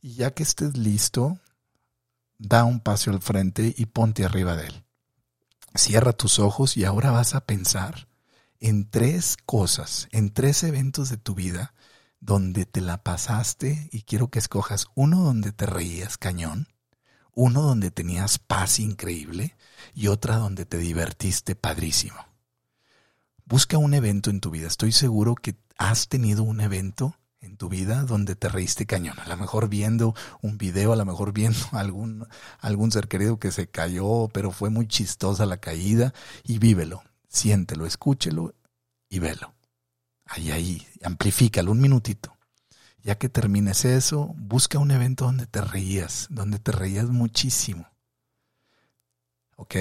Y 0.01 0.15
ya 0.15 0.31
que 0.31 0.43
estés 0.43 0.77
listo, 0.77 1.39
da 2.41 2.65
un 2.65 2.81
paso 2.81 3.11
al 3.11 3.21
frente 3.21 3.75
y 3.77 3.87
ponte 3.87 4.25
arriba 4.25 4.57
de 4.57 4.69
él. 4.69 4.85
Cierra 5.75 6.13
tus 6.13 6.39
ojos 6.39 6.77
y 6.77 6.85
ahora 6.85 7.11
vas 7.11 7.35
a 7.35 7.45
pensar 7.45 8.09
en 8.59 8.91
tres 8.91 9.37
cosas, 9.45 10.09
en 10.11 10.33
tres 10.33 10.65
eventos 10.65 11.11
de 11.11 11.19
tu 11.19 11.35
vida 11.35 11.75
donde 12.19 12.65
te 12.67 12.81
la 12.81 13.03
pasaste 13.03 13.89
y 13.93 14.03
quiero 14.03 14.31
que 14.31 14.39
escojas 14.39 14.87
uno 14.95 15.23
donde 15.23 15.53
te 15.53 15.67
reías 15.67 16.19
cañón, 16.19 16.69
uno 17.35 17.63
donde 17.63 17.91
tenías 17.91 18.39
paz 18.39 18.81
increíble 18.81 19.57
y 19.95 20.09
otra 20.09 20.37
donde 20.37 20.65
te 20.65 20.79
divertiste 20.79 21.55
padrísimo. 21.55 22.27
Busca 23.45 23.79
un 23.79 23.95
evento 23.95 24.31
en 24.31 24.41
tu 24.41 24.51
vida. 24.51 24.67
Estoy 24.67 24.93
seguro 24.93 25.35
que 25.35 25.57
has 25.77 26.09
tenido 26.09 26.43
un 26.43 26.61
evento 26.61 27.17
en 27.41 27.57
tu 27.57 27.69
vida 27.69 28.05
donde 28.05 28.37
te 28.37 28.49
reíste 28.49 28.87
cañón. 28.87 29.19
A 29.21 29.29
lo 29.29 29.37
mejor 29.37 29.69
viendo 29.69 30.15
un 30.43 30.59
video, 30.59 30.93
a 30.93 30.97
lo 30.97 31.05
mejor 31.05 31.33
viendo 31.33 31.59
algún, 31.73 32.27
algún 32.61 32.93
ser 32.93 33.09
querido 33.09 33.39
que 33.39 33.53
se 33.53 33.69
cayó, 33.69 34.29
pero 34.33 34.51
fue 34.51 34.71
muy 34.71 34.87
chistosa 34.87 35.47
la 35.47 35.59
caída 35.59 36.13
y 36.45 36.59
vívelo, 36.59 37.03
siéntelo, 37.29 37.87
escúchelo 37.87 38.55
y 39.09 39.19
velo 39.19 39.55
ahí, 40.31 40.51
ahí, 40.51 40.87
amplifícalo 41.03 41.73
un 41.73 41.81
minutito. 41.81 42.37
Ya 43.03 43.17
que 43.17 43.29
termines 43.29 43.85
eso, 43.85 44.35
busca 44.37 44.79
un 44.79 44.91
evento 44.91 45.25
donde 45.25 45.47
te 45.47 45.61
reías, 45.61 46.27
donde 46.31 46.59
te 46.59 46.71
reías 46.73 47.09
muchísimo. 47.09 47.89
¿Ok? 49.57 49.77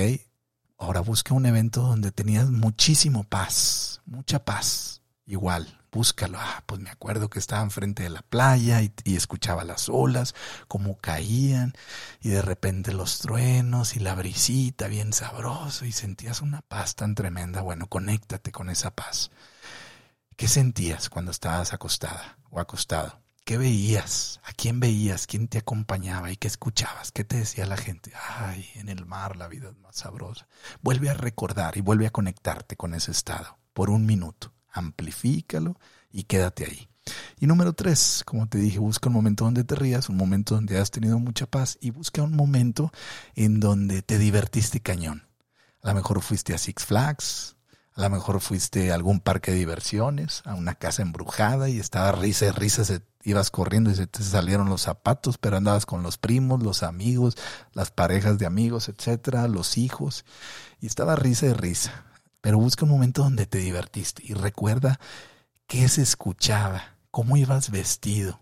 Ahora 0.77 1.01
busca 1.01 1.33
un 1.33 1.45
evento 1.45 1.81
donde 1.81 2.11
tenías 2.11 2.49
muchísimo 2.49 3.25
paz, 3.25 4.01
mucha 4.05 4.43
paz. 4.43 5.01
Igual, 5.25 5.78
búscalo. 5.91 6.37
Ah, 6.39 6.63
pues 6.65 6.81
me 6.81 6.89
acuerdo 6.89 7.29
que 7.29 7.39
estaba 7.39 7.61
enfrente 7.61 8.03
de 8.03 8.09
la 8.09 8.21
playa 8.21 8.81
y, 8.81 8.91
y, 9.03 9.15
escuchaba 9.15 9.63
las 9.63 9.89
olas, 9.89 10.35
cómo 10.67 10.97
caían, 10.97 11.73
y 12.21 12.29
de 12.29 12.41
repente 12.41 12.93
los 12.93 13.19
truenos 13.19 13.95
y 13.95 13.99
la 13.99 14.15
brisita 14.15 14.87
bien 14.87 15.13
sabroso, 15.13 15.85
y 15.85 15.91
sentías 15.91 16.41
una 16.41 16.61
paz 16.61 16.95
tan 16.95 17.15
tremenda. 17.15 17.61
Bueno, 17.61 17.87
conéctate 17.87 18.51
con 18.51 18.69
esa 18.69 18.91
paz. 18.91 19.31
¿Qué 20.35 20.47
sentías 20.47 21.09
cuando 21.09 21.31
estabas 21.31 21.73
acostada 21.73 22.37
o 22.49 22.59
acostado? 22.59 23.19
¿Qué 23.49 23.57
veías? 23.57 24.39
¿A 24.43 24.53
quién 24.53 24.79
veías? 24.79 25.25
¿Quién 25.25 25.47
te 25.47 25.57
acompañaba? 25.57 26.31
¿Y 26.31 26.37
qué 26.37 26.47
escuchabas? 26.47 27.11
¿Qué 27.11 27.23
te 27.23 27.37
decía 27.37 27.65
la 27.65 27.77
gente? 27.77 28.13
Ay, 28.37 28.69
en 28.75 28.89
el 28.89 29.07
mar 29.07 29.35
la 29.35 29.47
vida 29.47 29.69
es 29.69 29.77
más 29.79 29.97
sabrosa. 29.97 30.47
Vuelve 30.81 31.09
a 31.09 31.15
recordar 31.15 31.75
y 31.77 31.81
vuelve 31.81 32.05
a 32.05 32.11
conectarte 32.11 32.77
con 32.77 32.93
ese 32.93 33.09
estado 33.09 33.57
por 33.73 33.89
un 33.89 34.05
minuto. 34.05 34.53
Amplifícalo 34.71 35.79
y 36.11 36.23
quédate 36.23 36.65
ahí. 36.65 36.89
Y 37.39 37.47
número 37.47 37.73
tres, 37.73 38.23
como 38.25 38.47
te 38.47 38.57
dije, 38.57 38.79
busca 38.79 39.09
un 39.09 39.13
momento 39.13 39.45
donde 39.45 39.63
te 39.63 39.75
rías, 39.75 40.09
un 40.09 40.17
momento 40.17 40.55
donde 40.55 40.77
has 40.77 40.91
tenido 40.91 41.19
mucha 41.19 41.45
paz 41.45 41.77
y 41.81 41.91
busca 41.91 42.21
un 42.21 42.35
momento 42.35 42.91
en 43.35 43.59
donde 43.59 44.01
te 44.01 44.17
divertiste 44.17 44.79
cañón. 44.81 45.23
A 45.81 45.89
lo 45.89 45.95
mejor 45.95 46.21
fuiste 46.21 46.53
a 46.53 46.57
Six 46.57 46.85
Flags, 46.85 47.55
a 47.93 48.01
lo 48.01 48.09
mejor 48.09 48.41
fuiste 48.41 48.91
a 48.91 48.95
algún 48.95 49.19
parque 49.19 49.51
de 49.51 49.57
diversiones, 49.57 50.41
a 50.45 50.55
una 50.55 50.75
casa 50.75 51.01
embrujada 51.01 51.69
y 51.69 51.79
estaba 51.79 52.11
risa 52.11 52.45
y 52.47 52.51
risa, 52.51 52.85
se, 52.85 53.01
ibas 53.23 53.51
corriendo 53.51 53.91
y 53.91 53.95
se 53.95 54.07
te 54.07 54.23
salieron 54.23 54.69
los 54.69 54.81
zapatos, 54.81 55.37
pero 55.37 55.57
andabas 55.57 55.85
con 55.85 56.03
los 56.03 56.17
primos, 56.17 56.63
los 56.63 56.83
amigos, 56.83 57.37
las 57.73 57.91
parejas 57.91 58.37
de 58.37 58.45
amigos, 58.45 58.89
etcétera, 58.89 59.47
los 59.47 59.77
hijos, 59.77 60.25
y 60.79 60.87
estaba 60.87 61.15
risa 61.15 61.47
y 61.47 61.53
risa. 61.53 62.05
Pero 62.41 62.57
busca 62.57 62.85
un 62.85 62.91
momento 62.91 63.23
donde 63.23 63.45
te 63.45 63.57
divertiste 63.57 64.23
y 64.25 64.33
recuerda 64.33 64.99
qué 65.67 65.87
se 65.89 66.01
escuchaba, 66.01 66.97
cómo 67.11 67.37
ibas 67.37 67.71
vestido, 67.71 68.41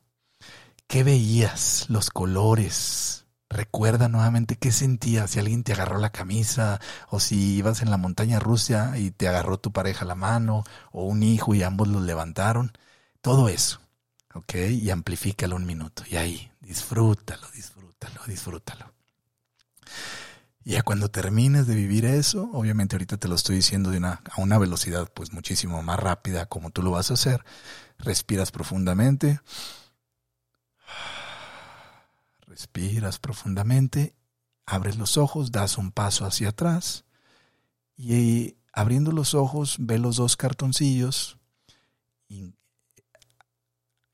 qué 0.88 1.04
veías, 1.04 1.86
los 1.90 2.10
colores, 2.10 3.28
Recuerda 3.50 4.10
nuevamente 4.10 4.58
qué 4.58 4.74
sentías 4.74 5.32
si 5.32 5.40
alguien 5.40 5.64
te 5.64 5.72
agarró 5.72 6.00
la 6.00 6.12
camisa 6.12 6.82
o 7.10 7.22
si 7.22 7.56
ibas 7.56 7.82
en 7.82 7.90
la 7.90 7.96
montaña 7.96 8.40
rusa 8.40 8.98
y 8.98 9.12
te 9.12 9.30
agarró 9.30 9.58
tu 9.58 9.72
pareja 9.72 10.04
la 10.04 10.16
mano 10.16 10.66
o 10.92 11.06
un 11.06 11.24
hijo 11.24 11.56
y 11.56 11.64
ambos 11.64 11.88
los 11.88 12.02
levantaron. 12.02 12.74
Todo 13.22 13.48
eso. 13.48 13.80
¿ok? 14.34 14.56
Y 14.72 14.90
amplifícalo 14.90 15.56
un 15.56 15.66
minuto. 15.66 16.04
Y 16.10 16.18
ahí, 16.18 16.52
disfrútalo, 16.60 17.48
disfrútalo, 17.52 18.22
disfrútalo. 18.28 18.92
Y 20.68 20.72
ya 20.72 20.82
cuando 20.82 21.08
termines 21.08 21.66
de 21.66 21.76
vivir 21.76 22.04
eso, 22.04 22.50
obviamente 22.52 22.98
ahorita 22.98 23.16
te 23.16 23.30
lo 23.30 23.36
estoy 23.36 23.56
diciendo 23.56 23.90
de 23.90 24.00
una, 24.00 24.22
a 24.30 24.42
una 24.42 24.58
velocidad 24.58 25.10
pues 25.14 25.32
muchísimo 25.32 25.82
más 25.82 25.98
rápida 25.98 26.46
como 26.48 26.72
tú 26.72 26.84
lo 26.84 26.92
vas 26.92 27.10
a 27.10 27.14
hacer. 27.14 27.46
Respiras 27.98 28.52
profundamente. 28.52 29.40
Respiras 32.42 33.18
profundamente, 33.18 34.14
abres 34.66 34.98
los 34.98 35.16
ojos, 35.16 35.54
das 35.54 35.78
un 35.78 35.94
paso 35.94 36.26
hacia 36.26 36.50
atrás 36.50 37.06
y 37.96 38.58
abriendo 38.74 39.14
los 39.14 39.36
ojos 39.36 39.78
ve 39.80 40.00
los 40.00 40.18
dos 40.18 40.36
cartoncillos, 40.36 41.38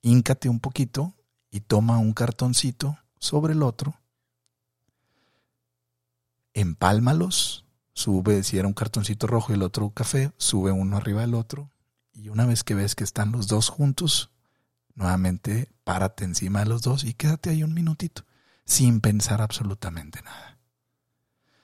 híncate 0.03 0.49
un 0.49 0.59
poquito 0.59 1.15
y 1.49 1.61
toma 1.61 1.97
un 1.97 2.13
cartoncito 2.13 2.99
sobre 3.17 3.53
el 3.53 3.63
otro, 3.63 3.95
empálmalos, 6.53 7.65
sube, 7.93 8.43
si 8.43 8.57
era 8.57 8.67
un 8.67 8.73
cartoncito 8.73 9.27
rojo 9.27 9.51
y 9.51 9.55
el 9.55 9.63
otro 9.63 9.89
café, 9.91 10.31
sube 10.37 10.71
uno 10.71 10.97
arriba 10.97 11.21
del 11.21 11.35
otro, 11.35 11.71
y 12.13 12.29
una 12.29 12.45
vez 12.45 12.63
que 12.63 12.75
ves 12.75 12.95
que 12.95 13.03
están 13.03 13.31
los 13.31 13.47
dos 13.47 13.69
juntos, 13.69 14.31
nuevamente 14.95 15.69
párate 15.83 16.25
encima 16.25 16.59
de 16.59 16.67
los 16.67 16.81
dos 16.81 17.03
y 17.03 17.13
quédate 17.13 17.49
ahí 17.49 17.63
un 17.63 17.73
minutito, 17.73 18.25
sin 18.65 19.01
pensar 19.01 19.41
absolutamente 19.41 20.21
nada. 20.21 20.59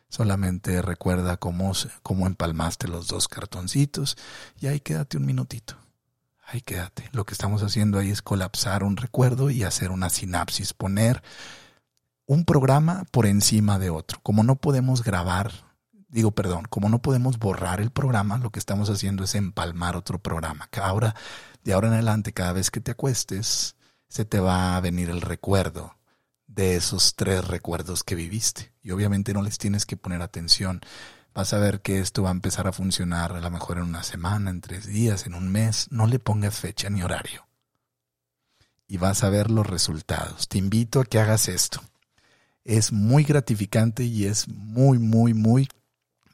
Solamente 0.09 0.81
recuerda 0.81 1.37
cómo, 1.37 1.71
cómo 2.01 2.25
empalmaste 2.25 2.87
los 2.87 3.07
dos 3.07 3.27
cartoncitos 3.27 4.17
y 4.59 4.65
ahí 4.67 4.79
quédate 4.79 5.17
un 5.17 5.25
minutito. 5.25 5.77
Ahí 6.45 6.61
quédate. 6.61 7.07
Lo 7.11 7.25
que 7.25 7.33
estamos 7.33 7.61
haciendo 7.61 7.99
ahí 7.99 8.09
es 8.09 8.23
colapsar 8.23 8.83
un 8.83 8.97
recuerdo 8.97 9.51
y 9.51 9.61
hacer 9.61 9.91
una 9.91 10.09
sinapsis, 10.09 10.73
poner 10.73 11.21
un 12.29 12.45
programa 12.45 13.05
por 13.09 13.25
encima 13.25 13.79
de 13.79 13.89
otro. 13.89 14.19
Como 14.21 14.43
no 14.43 14.55
podemos 14.55 15.03
grabar, 15.03 15.51
digo, 16.09 16.29
perdón, 16.29 16.65
como 16.69 16.87
no 16.87 17.01
podemos 17.01 17.39
borrar 17.39 17.81
el 17.81 17.89
programa, 17.89 18.37
lo 18.37 18.51
que 18.51 18.59
estamos 18.59 18.87
haciendo 18.91 19.23
es 19.23 19.33
empalmar 19.33 19.95
otro 19.95 20.19
programa. 20.19 20.69
Ahora, 20.79 21.15
de 21.63 21.73
ahora 21.73 21.87
en 21.87 21.95
adelante, 21.95 22.31
cada 22.31 22.53
vez 22.53 22.69
que 22.69 22.81
te 22.81 22.91
acuestes, 22.91 23.75
se 24.09 24.25
te 24.25 24.39
va 24.39 24.77
a 24.77 24.79
venir 24.79 25.09
el 25.09 25.21
recuerdo 25.21 25.95
de 26.45 26.75
esos 26.75 27.15
tres 27.15 27.47
recuerdos 27.47 28.03
que 28.03 28.13
viviste. 28.13 28.73
Y 28.83 28.91
obviamente 28.91 29.33
no 29.33 29.41
les 29.41 29.57
tienes 29.57 29.87
que 29.87 29.97
poner 29.97 30.21
atención 30.21 30.81
vas 31.33 31.53
a 31.53 31.59
ver 31.59 31.81
que 31.81 31.99
esto 31.99 32.21
va 32.21 32.29
a 32.29 32.33
empezar 32.33 32.67
a 32.67 32.73
funcionar 32.73 33.31
a 33.31 33.39
lo 33.39 33.49
mejor 33.49 33.77
en 33.77 33.85
una 33.85 34.03
semana, 34.03 34.51
en 34.51 34.61
tres 34.61 34.85
días, 34.85 35.25
en 35.25 35.33
un 35.33 35.49
mes. 35.49 35.87
No 35.89 36.05
le 36.05 36.19
pongas 36.19 36.59
fecha 36.59 36.89
ni 36.91 37.01
horario. 37.01 37.47
Y 38.87 38.97
vas 38.97 39.23
a 39.23 39.29
ver 39.29 39.49
los 39.49 39.65
resultados. 39.65 40.47
Te 40.47 40.57
invito 40.57 40.99
a 40.99 41.05
que 41.05 41.19
hagas 41.19 41.47
esto. 41.47 41.81
Es 42.63 42.91
muy 42.91 43.23
gratificante 43.23 44.03
y 44.03 44.25
es 44.25 44.47
muy, 44.47 44.99
muy, 44.99 45.33
muy 45.33 45.67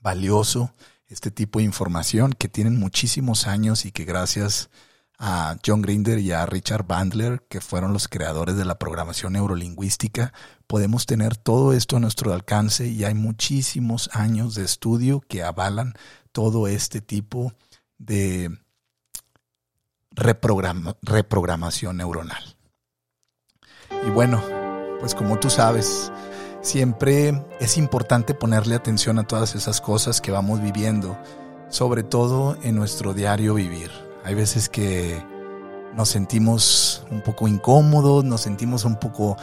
valioso 0.01 0.73
este 1.07 1.31
tipo 1.31 1.59
de 1.59 1.65
información 1.65 2.33
que 2.33 2.49
tienen 2.49 2.79
muchísimos 2.79 3.47
años 3.47 3.85
y 3.85 3.91
que 3.91 4.05
gracias 4.05 4.69
a 5.17 5.57
John 5.65 5.81
Grinder 5.81 6.19
y 6.19 6.31
a 6.31 6.45
Richard 6.45 6.85
Bandler, 6.85 7.41
que 7.47 7.61
fueron 7.61 7.93
los 7.93 8.07
creadores 8.07 8.57
de 8.57 8.65
la 8.65 8.77
programación 8.77 9.33
neurolingüística, 9.33 10.33
podemos 10.67 11.05
tener 11.05 11.38
todo 11.38 11.73
esto 11.73 11.97
a 11.97 11.99
nuestro 11.99 12.33
alcance 12.33 12.88
y 12.88 13.03
hay 13.05 13.13
muchísimos 13.13 14.09
años 14.13 14.55
de 14.55 14.65
estudio 14.65 15.21
que 15.21 15.43
avalan 15.43 15.93
todo 16.31 16.67
este 16.67 17.01
tipo 17.01 17.53
de 17.97 18.59
reprogramación 20.11 21.97
neuronal. 21.97 22.57
Y 24.05 24.09
bueno, 24.09 24.64
pues 24.99 25.15
como 25.15 25.38
tú 25.39 25.49
sabes, 25.49 26.12
siempre 26.62 27.45
es 27.60 27.77
importante 27.77 28.34
ponerle 28.34 28.75
atención 28.75 29.19
a 29.19 29.27
todas 29.27 29.55
esas 29.55 29.81
cosas 29.81 30.21
que 30.21 30.31
vamos 30.31 30.62
viviendo, 30.62 31.17
sobre 31.69 32.03
todo 32.03 32.58
en 32.63 32.75
nuestro 32.75 33.13
diario 33.13 33.53
vivir. 33.53 33.91
Hay 34.23 34.34
veces 34.34 34.69
que 34.69 35.23
nos 35.95 36.10
sentimos 36.10 37.05
un 37.12 37.21
poco 37.21 37.47
incómodos, 37.47 38.23
nos 38.23 38.41
sentimos 38.41 38.86
un 38.86 38.95
poco 38.95 39.38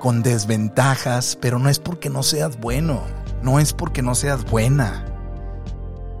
con 0.00 0.22
desventajas, 0.22 1.36
pero 1.40 1.58
no 1.58 1.68
es 1.68 1.78
porque 1.78 2.10
no 2.10 2.22
seas 2.22 2.58
bueno, 2.58 3.02
no 3.42 3.60
es 3.60 3.72
porque 3.72 4.02
no 4.02 4.14
seas 4.14 4.44
buena. 4.44 5.04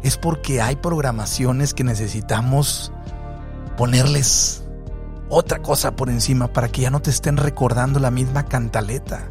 Es 0.02 0.16
porque 0.16 0.60
hay 0.60 0.76
programaciones 0.76 1.72
que 1.72 1.84
necesitamos 1.84 2.92
ponerles 3.76 4.63
otra 5.34 5.60
cosa 5.60 5.96
por 5.96 6.10
encima 6.10 6.52
para 6.52 6.68
que 6.68 6.82
ya 6.82 6.90
no 6.90 7.02
te 7.02 7.10
estén 7.10 7.36
recordando 7.36 7.98
la 7.98 8.12
misma 8.12 8.46
cantaleta, 8.46 9.30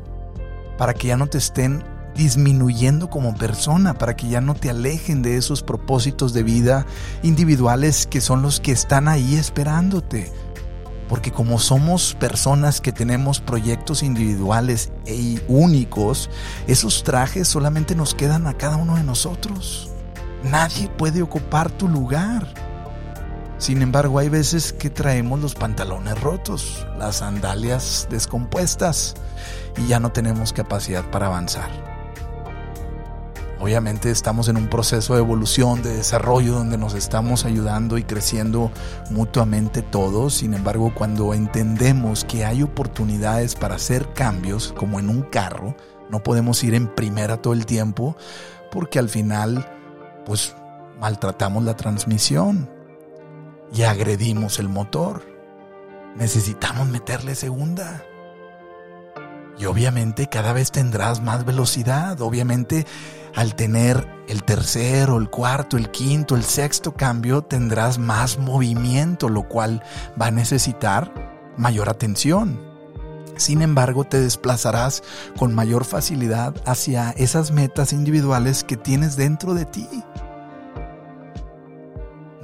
para 0.77 0.93
que 0.93 1.07
ya 1.07 1.17
no 1.17 1.27
te 1.27 1.37
estén 1.37 1.81
disminuyendo 2.15 3.09
como 3.09 3.35
persona 3.35 3.95
para 3.95 4.15
que 4.15 4.27
ya 4.27 4.41
no 4.41 4.53
te 4.53 4.69
alejen 4.69 5.21
de 5.21 5.37
esos 5.37 5.63
propósitos 5.63 6.33
de 6.33 6.43
vida 6.43 6.85
individuales 7.23 8.05
que 8.05 8.21
son 8.21 8.41
los 8.41 8.59
que 8.59 8.71
están 8.71 9.07
ahí 9.07 9.35
esperándote. 9.35 10.31
Porque 11.09 11.31
como 11.31 11.57
somos 11.59 12.15
personas 12.19 12.81
que 12.81 12.91
tenemos 12.91 13.39
proyectos 13.39 14.03
individuales 14.03 14.91
e 15.05 15.41
únicos, 15.47 16.29
esos 16.67 17.03
trajes 17.03 17.47
solamente 17.47 17.95
nos 17.95 18.13
quedan 18.13 18.45
a 18.47 18.53
cada 18.53 18.77
uno 18.77 18.95
de 18.95 19.03
nosotros. 19.03 19.89
Nadie 20.43 20.89
puede 20.89 21.21
ocupar 21.21 21.71
tu 21.71 21.87
lugar. 21.87 22.62
Sin 23.63 23.81
embargo, 23.81 24.19
hay 24.19 24.27
veces 24.27 24.73
que 24.73 24.89
traemos 24.89 25.39
los 25.39 25.55
pantalones 25.55 26.19
rotos, 26.19 26.85
las 26.97 27.19
sandalias 27.19 28.09
descompuestas 28.09 29.15
y 29.77 29.87
ya 29.87 30.01
no 30.01 30.11
tenemos 30.11 30.51
capacidad 30.51 31.09
para 31.09 31.27
avanzar. 31.27 31.71
Obviamente 33.61 34.11
estamos 34.11 34.49
en 34.49 34.57
un 34.57 34.67
proceso 34.67 35.13
de 35.13 35.21
evolución, 35.21 35.81
de 35.81 35.95
desarrollo, 35.95 36.55
donde 36.55 36.77
nos 36.77 36.93
estamos 36.93 37.45
ayudando 37.45 37.97
y 37.97 38.03
creciendo 38.03 38.69
mutuamente 39.11 39.81
todos. 39.81 40.33
Sin 40.33 40.53
embargo, 40.53 40.91
cuando 40.93 41.33
entendemos 41.33 42.25
que 42.25 42.43
hay 42.43 42.63
oportunidades 42.63 43.55
para 43.55 43.75
hacer 43.75 44.11
cambios, 44.11 44.73
como 44.73 44.99
en 44.99 45.07
un 45.07 45.21
carro, 45.21 45.73
no 46.09 46.21
podemos 46.21 46.61
ir 46.65 46.75
en 46.75 46.93
primera 46.93 47.41
todo 47.41 47.53
el 47.53 47.65
tiempo, 47.65 48.17
porque 48.73 48.99
al 48.99 49.07
final, 49.07 49.65
pues, 50.25 50.53
maltratamos 50.99 51.63
la 51.63 51.77
transmisión 51.77 52.72
y 53.73 53.83
agredimos 53.83 54.59
el 54.59 54.69
motor. 54.69 55.25
Necesitamos 56.15 56.87
meterle 56.87 57.35
segunda. 57.35 58.05
Y 59.57 59.65
obviamente 59.65 60.27
cada 60.27 60.53
vez 60.53 60.71
tendrás 60.71 61.21
más 61.21 61.45
velocidad. 61.45 62.21
Obviamente 62.21 62.85
al 63.35 63.55
tener 63.55 64.07
el 64.27 64.43
tercero, 64.43 65.17
el 65.17 65.29
cuarto, 65.29 65.77
el 65.77 65.89
quinto, 65.89 66.35
el 66.35 66.43
sexto 66.43 66.93
cambio, 66.93 67.41
tendrás 67.41 67.97
más 67.97 68.37
movimiento, 68.37 69.27
lo 69.27 69.47
cual 69.47 69.83
va 70.21 70.27
a 70.27 70.31
necesitar 70.31 71.11
mayor 71.57 71.89
atención. 71.89 72.59
Sin 73.35 73.63
embargo, 73.63 74.03
te 74.03 74.19
desplazarás 74.19 75.01
con 75.37 75.55
mayor 75.55 75.85
facilidad 75.85 76.53
hacia 76.65 77.11
esas 77.11 77.51
metas 77.51 77.91
individuales 77.91 78.63
que 78.63 78.77
tienes 78.77 79.15
dentro 79.15 79.55
de 79.55 79.65
ti. 79.65 79.87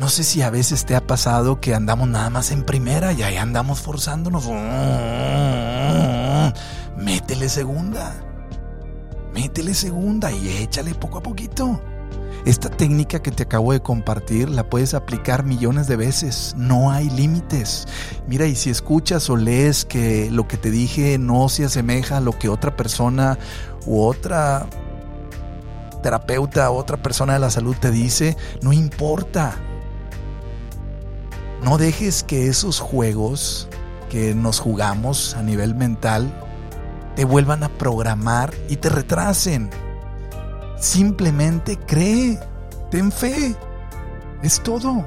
No 0.09 0.13
sé 0.15 0.23
si 0.23 0.41
a 0.41 0.49
veces 0.49 0.85
te 0.85 0.95
ha 0.95 1.05
pasado 1.05 1.61
que 1.61 1.75
andamos 1.75 2.09
nada 2.09 2.31
más 2.31 2.49
en 2.49 2.63
primera 2.63 3.13
y 3.13 3.21
ahí 3.21 3.37
andamos 3.37 3.79
forzándonos. 3.79 4.43
Métele 6.97 7.47
segunda 7.47 8.15
métele 9.35 9.75
segunda 9.75 10.31
y 10.31 10.49
échale 10.63 10.95
poco 10.95 11.19
a 11.19 11.21
poquito. 11.21 11.79
Esta 12.43 12.71
técnica 12.71 13.21
que 13.21 13.29
te 13.29 13.43
acabo 13.43 13.71
de 13.71 13.81
compartir 13.81 14.49
la 14.49 14.67
puedes 14.67 14.95
aplicar 14.95 15.43
millones 15.43 15.85
de 15.85 15.95
veces, 15.95 16.55
no 16.57 16.89
hay 16.89 17.07
límites. 17.11 17.85
Mira, 18.27 18.47
y 18.47 18.55
si 18.55 18.71
escuchas 18.71 19.29
o 19.29 19.37
lees 19.37 19.85
que 19.85 20.31
lo 20.31 20.47
que 20.47 20.57
te 20.57 20.71
dije 20.71 21.19
no 21.19 21.49
se 21.49 21.65
asemeja 21.65 22.17
a 22.17 22.21
lo 22.21 22.31
que 22.31 22.49
otra 22.49 22.75
persona 22.75 23.37
u 23.85 24.01
otra 24.01 24.65
terapeuta, 26.01 26.71
otra 26.71 26.97
persona 26.97 27.33
de 27.33 27.39
la 27.39 27.51
salud 27.51 27.75
te 27.79 27.91
dice, 27.91 28.37
no 28.63 28.73
importa. 28.73 29.55
No 31.63 31.77
dejes 31.77 32.23
que 32.23 32.47
esos 32.47 32.79
juegos 32.79 33.67
que 34.09 34.33
nos 34.33 34.59
jugamos 34.59 35.35
a 35.35 35.43
nivel 35.43 35.75
mental 35.75 36.33
te 37.15 37.25
vuelvan 37.25 37.63
a 37.63 37.69
programar 37.69 38.53
y 38.69 38.77
te 38.77 38.89
retrasen. 38.89 39.69
Simplemente 40.79 41.77
cree, 41.77 42.39
ten 42.89 43.11
fe. 43.11 43.55
Es 44.41 44.61
todo. 44.61 45.05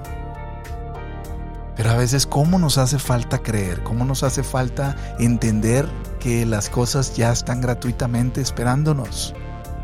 Pero 1.74 1.90
a 1.90 1.96
veces, 1.96 2.26
¿cómo 2.26 2.58
nos 2.58 2.76
hace 2.76 2.98
falta 2.98 3.38
creer? 3.38 3.82
¿Cómo 3.82 4.04
nos 4.04 4.22
hace 4.22 4.42
falta 4.42 4.94
entender 5.18 5.88
que 6.20 6.44
las 6.44 6.68
cosas 6.68 7.16
ya 7.16 7.32
están 7.32 7.62
gratuitamente 7.62 8.42
esperándonos? 8.42 9.34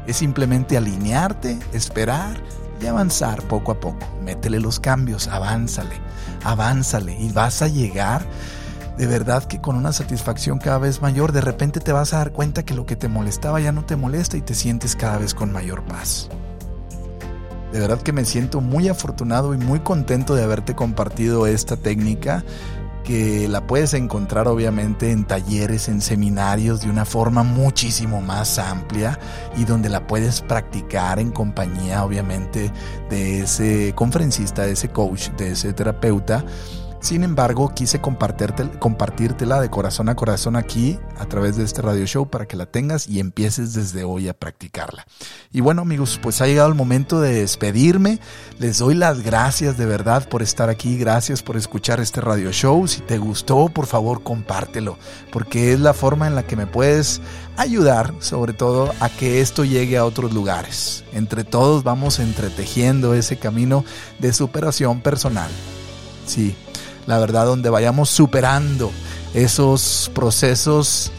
Es 0.06 0.18
simplemente 0.18 0.76
alinearte, 0.76 1.58
esperar 1.72 2.36
y 2.80 2.86
avanzar 2.86 3.42
poco 3.42 3.72
a 3.72 3.80
poco. 3.80 4.06
Métele 4.22 4.60
los 4.60 4.80
cambios, 4.80 5.28
avánzale, 5.28 5.96
avánzale 6.44 7.16
y 7.18 7.32
vas 7.32 7.62
a 7.62 7.68
llegar 7.68 8.26
de 8.98 9.06
verdad 9.06 9.44
que 9.44 9.60
con 9.60 9.76
una 9.76 9.92
satisfacción 9.92 10.58
cada 10.58 10.78
vez 10.78 11.00
mayor, 11.00 11.30
de 11.30 11.40
repente 11.40 11.78
te 11.78 11.92
vas 11.92 12.12
a 12.12 12.18
dar 12.18 12.32
cuenta 12.32 12.64
que 12.64 12.74
lo 12.74 12.84
que 12.84 12.96
te 12.96 13.06
molestaba 13.06 13.60
ya 13.60 13.70
no 13.70 13.86
te 13.86 13.94
molesta 13.94 14.36
y 14.36 14.40
te 14.40 14.54
sientes 14.54 14.96
cada 14.96 15.18
vez 15.18 15.34
con 15.34 15.52
mayor 15.52 15.84
paz. 15.84 16.28
De 17.72 17.78
verdad 17.78 18.02
que 18.02 18.12
me 18.12 18.24
siento 18.24 18.60
muy 18.60 18.88
afortunado 18.88 19.54
y 19.54 19.58
muy 19.58 19.80
contento 19.80 20.34
de 20.34 20.42
haberte 20.42 20.74
compartido 20.74 21.46
esta 21.46 21.76
técnica 21.76 22.42
que 23.08 23.48
la 23.48 23.66
puedes 23.66 23.94
encontrar 23.94 24.48
obviamente 24.48 25.12
en 25.12 25.24
talleres, 25.24 25.88
en 25.88 26.02
seminarios 26.02 26.82
de 26.82 26.90
una 26.90 27.06
forma 27.06 27.42
muchísimo 27.42 28.20
más 28.20 28.58
amplia 28.58 29.18
y 29.56 29.64
donde 29.64 29.88
la 29.88 30.06
puedes 30.06 30.42
practicar 30.42 31.18
en 31.18 31.30
compañía 31.30 32.04
obviamente 32.04 32.70
de 33.08 33.40
ese 33.40 33.94
conferencista, 33.94 34.66
de 34.66 34.72
ese 34.72 34.90
coach, 34.90 35.30
de 35.38 35.52
ese 35.52 35.72
terapeuta 35.72 36.44
sin 37.00 37.22
embargo, 37.22 37.72
quise 37.74 38.00
compartírtela 38.00 39.60
de 39.60 39.70
corazón 39.70 40.08
a 40.08 40.16
corazón 40.16 40.56
aquí 40.56 40.98
a 41.16 41.26
través 41.26 41.56
de 41.56 41.64
este 41.64 41.80
radio 41.80 42.04
show 42.06 42.28
para 42.28 42.46
que 42.46 42.56
la 42.56 42.66
tengas 42.66 43.08
y 43.08 43.20
empieces 43.20 43.72
desde 43.72 44.02
hoy 44.02 44.28
a 44.28 44.34
practicarla. 44.34 45.06
Y 45.52 45.60
bueno 45.60 45.82
amigos, 45.82 46.18
pues 46.20 46.40
ha 46.40 46.46
llegado 46.46 46.68
el 46.68 46.74
momento 46.74 47.20
de 47.20 47.34
despedirme. 47.34 48.18
Les 48.58 48.78
doy 48.78 48.94
las 48.94 49.22
gracias 49.22 49.78
de 49.78 49.86
verdad 49.86 50.28
por 50.28 50.42
estar 50.42 50.68
aquí. 50.70 50.98
Gracias 50.98 51.42
por 51.42 51.56
escuchar 51.56 52.00
este 52.00 52.20
radio 52.20 52.50
show. 52.50 52.86
Si 52.88 53.00
te 53.00 53.18
gustó, 53.18 53.68
por 53.68 53.86
favor 53.86 54.24
compártelo, 54.24 54.98
porque 55.32 55.72
es 55.72 55.80
la 55.80 55.94
forma 55.94 56.26
en 56.26 56.34
la 56.34 56.46
que 56.46 56.56
me 56.56 56.66
puedes 56.66 57.20
ayudar 57.56 58.12
sobre 58.20 58.52
todo 58.52 58.92
a 59.00 59.08
que 59.08 59.40
esto 59.40 59.64
llegue 59.64 59.98
a 59.98 60.04
otros 60.04 60.32
lugares. 60.32 61.04
Entre 61.12 61.44
todos 61.44 61.84
vamos 61.84 62.18
entretejiendo 62.18 63.14
ese 63.14 63.38
camino 63.38 63.84
de 64.18 64.32
superación 64.32 65.00
personal. 65.00 65.50
Sí, 66.26 66.54
la 67.08 67.18
verdad, 67.18 67.46
donde 67.46 67.70
vayamos 67.70 68.10
superando 68.10 68.92
esos 69.32 70.10
procesos 70.14 71.10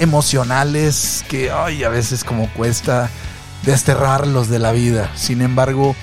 emocionales 0.00 1.24
que 1.28 1.52
ay, 1.52 1.84
a 1.84 1.88
veces 1.88 2.24
como 2.24 2.52
cuesta 2.52 3.08
desterrarlos 3.62 4.48
de 4.48 4.58
la 4.58 4.72
vida. 4.72 5.08
Sin 5.14 5.42
embargo, 5.42 5.94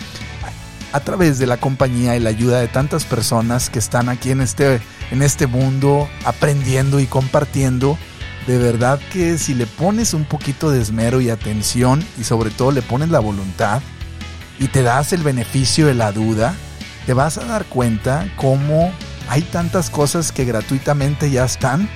a 0.94 1.00
través 1.02 1.40
de 1.40 1.48
la 1.48 1.58
compañía 1.58 2.16
y 2.16 2.22
la 2.22 2.30
ayuda 2.30 2.62
de 2.62 2.70
tantas 2.70 3.04
personas 3.04 3.70
que 3.70 3.80
están 3.80 4.08
aquí 4.08 4.32
en 4.32 4.40
este, 4.40 4.80
en 5.12 5.22
este 5.22 5.46
mundo 5.46 6.08
aprendiendo 6.24 7.02
y 7.02 7.06
compartiendo, 7.06 7.98
de 8.48 8.58
verdad 8.58 8.98
que 9.12 9.38
si 9.38 9.56
le 9.56 9.66
pones 9.66 10.14
un 10.14 10.24
poquito 10.24 10.72
de 10.72 10.82
esmero 10.82 11.20
y 11.20 11.30
atención 11.30 12.02
y 12.18 12.24
sobre 12.24 12.50
todo 12.50 12.72
le 12.72 12.82
pones 12.82 13.10
la 13.10 13.20
voluntad 13.20 13.82
y 14.58 14.70
te 14.70 14.84
das 14.84 15.12
el 15.12 15.22
beneficio 15.22 15.86
de 15.86 15.96
la 15.96 16.14
duda, 16.14 16.56
te 17.06 17.14
vas 17.14 17.38
a 17.38 17.44
dar 17.44 17.66
cuenta 17.66 18.26
cómo 18.38 18.94
hay 19.34 19.42
tantas 19.42 19.90
cosas 19.90 20.32
que 20.32 20.46
gratuitamente 20.46 21.32
ya 21.32 21.44
están, 21.44 21.90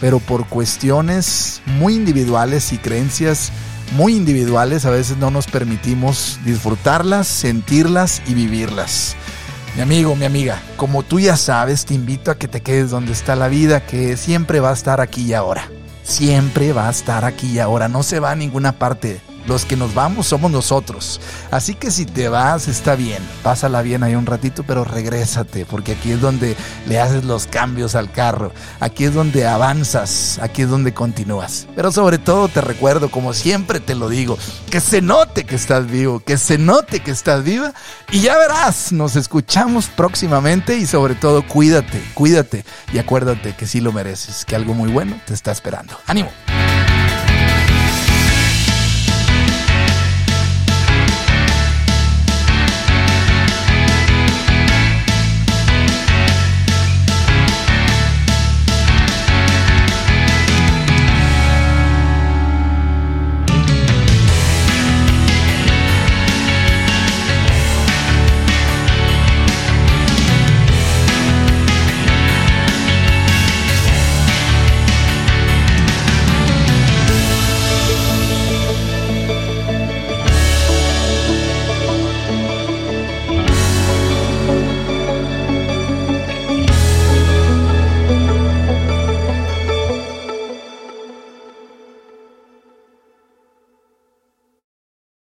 pero 0.00 0.18
por 0.18 0.46
cuestiones 0.46 1.60
muy 1.66 1.94
individuales 1.94 2.72
y 2.72 2.78
creencias 2.78 3.52
muy 3.92 4.16
individuales 4.16 4.86
a 4.86 4.90
veces 4.90 5.18
no 5.18 5.30
nos 5.30 5.46
permitimos 5.46 6.40
disfrutarlas, 6.42 7.26
sentirlas 7.26 8.22
y 8.26 8.32
vivirlas. 8.32 9.14
Mi 9.76 9.82
amigo, 9.82 10.16
mi 10.16 10.24
amiga, 10.24 10.62
como 10.76 11.02
tú 11.02 11.20
ya 11.20 11.36
sabes, 11.36 11.84
te 11.84 11.92
invito 11.92 12.30
a 12.30 12.38
que 12.38 12.48
te 12.48 12.62
quedes 12.62 12.88
donde 12.88 13.12
está 13.12 13.36
la 13.36 13.48
vida, 13.48 13.84
que 13.84 14.16
siempre 14.16 14.60
va 14.60 14.70
a 14.70 14.74
estar 14.74 15.02
aquí 15.02 15.24
y 15.24 15.34
ahora. 15.34 15.68
Siempre 16.02 16.72
va 16.72 16.88
a 16.88 16.92
estar 16.92 17.26
aquí 17.26 17.48
y 17.48 17.58
ahora, 17.58 17.88
no 17.88 18.02
se 18.02 18.20
va 18.20 18.30
a 18.30 18.36
ninguna 18.36 18.72
parte. 18.72 19.20
Los 19.46 19.64
que 19.64 19.76
nos 19.76 19.94
vamos 19.94 20.26
somos 20.26 20.50
nosotros. 20.50 21.20
Así 21.50 21.74
que 21.74 21.90
si 21.90 22.06
te 22.06 22.28
vas, 22.28 22.68
está 22.68 22.94
bien. 22.94 23.22
Pásala 23.42 23.82
bien 23.82 24.02
ahí 24.02 24.14
un 24.14 24.26
ratito, 24.26 24.62
pero 24.64 24.84
regrésate, 24.84 25.64
porque 25.64 25.92
aquí 25.92 26.12
es 26.12 26.20
donde 26.20 26.56
le 26.86 27.00
haces 27.00 27.24
los 27.24 27.46
cambios 27.46 27.94
al 27.94 28.12
carro. 28.12 28.52
Aquí 28.80 29.04
es 29.04 29.14
donde 29.14 29.46
avanzas. 29.46 30.38
Aquí 30.40 30.62
es 30.62 30.68
donde 30.68 30.94
continúas. 30.94 31.66
Pero 31.74 31.92
sobre 31.92 32.18
todo 32.18 32.48
te 32.48 32.60
recuerdo, 32.60 33.10
como 33.10 33.32
siempre 33.34 33.80
te 33.80 33.94
lo 33.94 34.08
digo, 34.08 34.38
que 34.70 34.80
se 34.80 35.02
note 35.02 35.44
que 35.44 35.54
estás 35.54 35.86
vivo, 35.90 36.20
que 36.20 36.36
se 36.38 36.58
note 36.58 37.00
que 37.00 37.10
estás 37.10 37.44
viva. 37.44 37.72
Y 38.10 38.20
ya 38.20 38.36
verás, 38.36 38.92
nos 38.92 39.16
escuchamos 39.16 39.86
próximamente 39.86 40.76
y 40.76 40.86
sobre 40.86 41.14
todo 41.14 41.46
cuídate, 41.46 42.02
cuídate. 42.14 42.64
Y 42.92 42.98
acuérdate 42.98 43.54
que 43.56 43.66
sí 43.66 43.80
lo 43.80 43.92
mereces, 43.92 44.44
que 44.44 44.56
algo 44.56 44.74
muy 44.74 44.90
bueno 44.90 45.20
te 45.26 45.34
está 45.34 45.52
esperando. 45.52 45.96
¡Ánimo! 46.06 46.30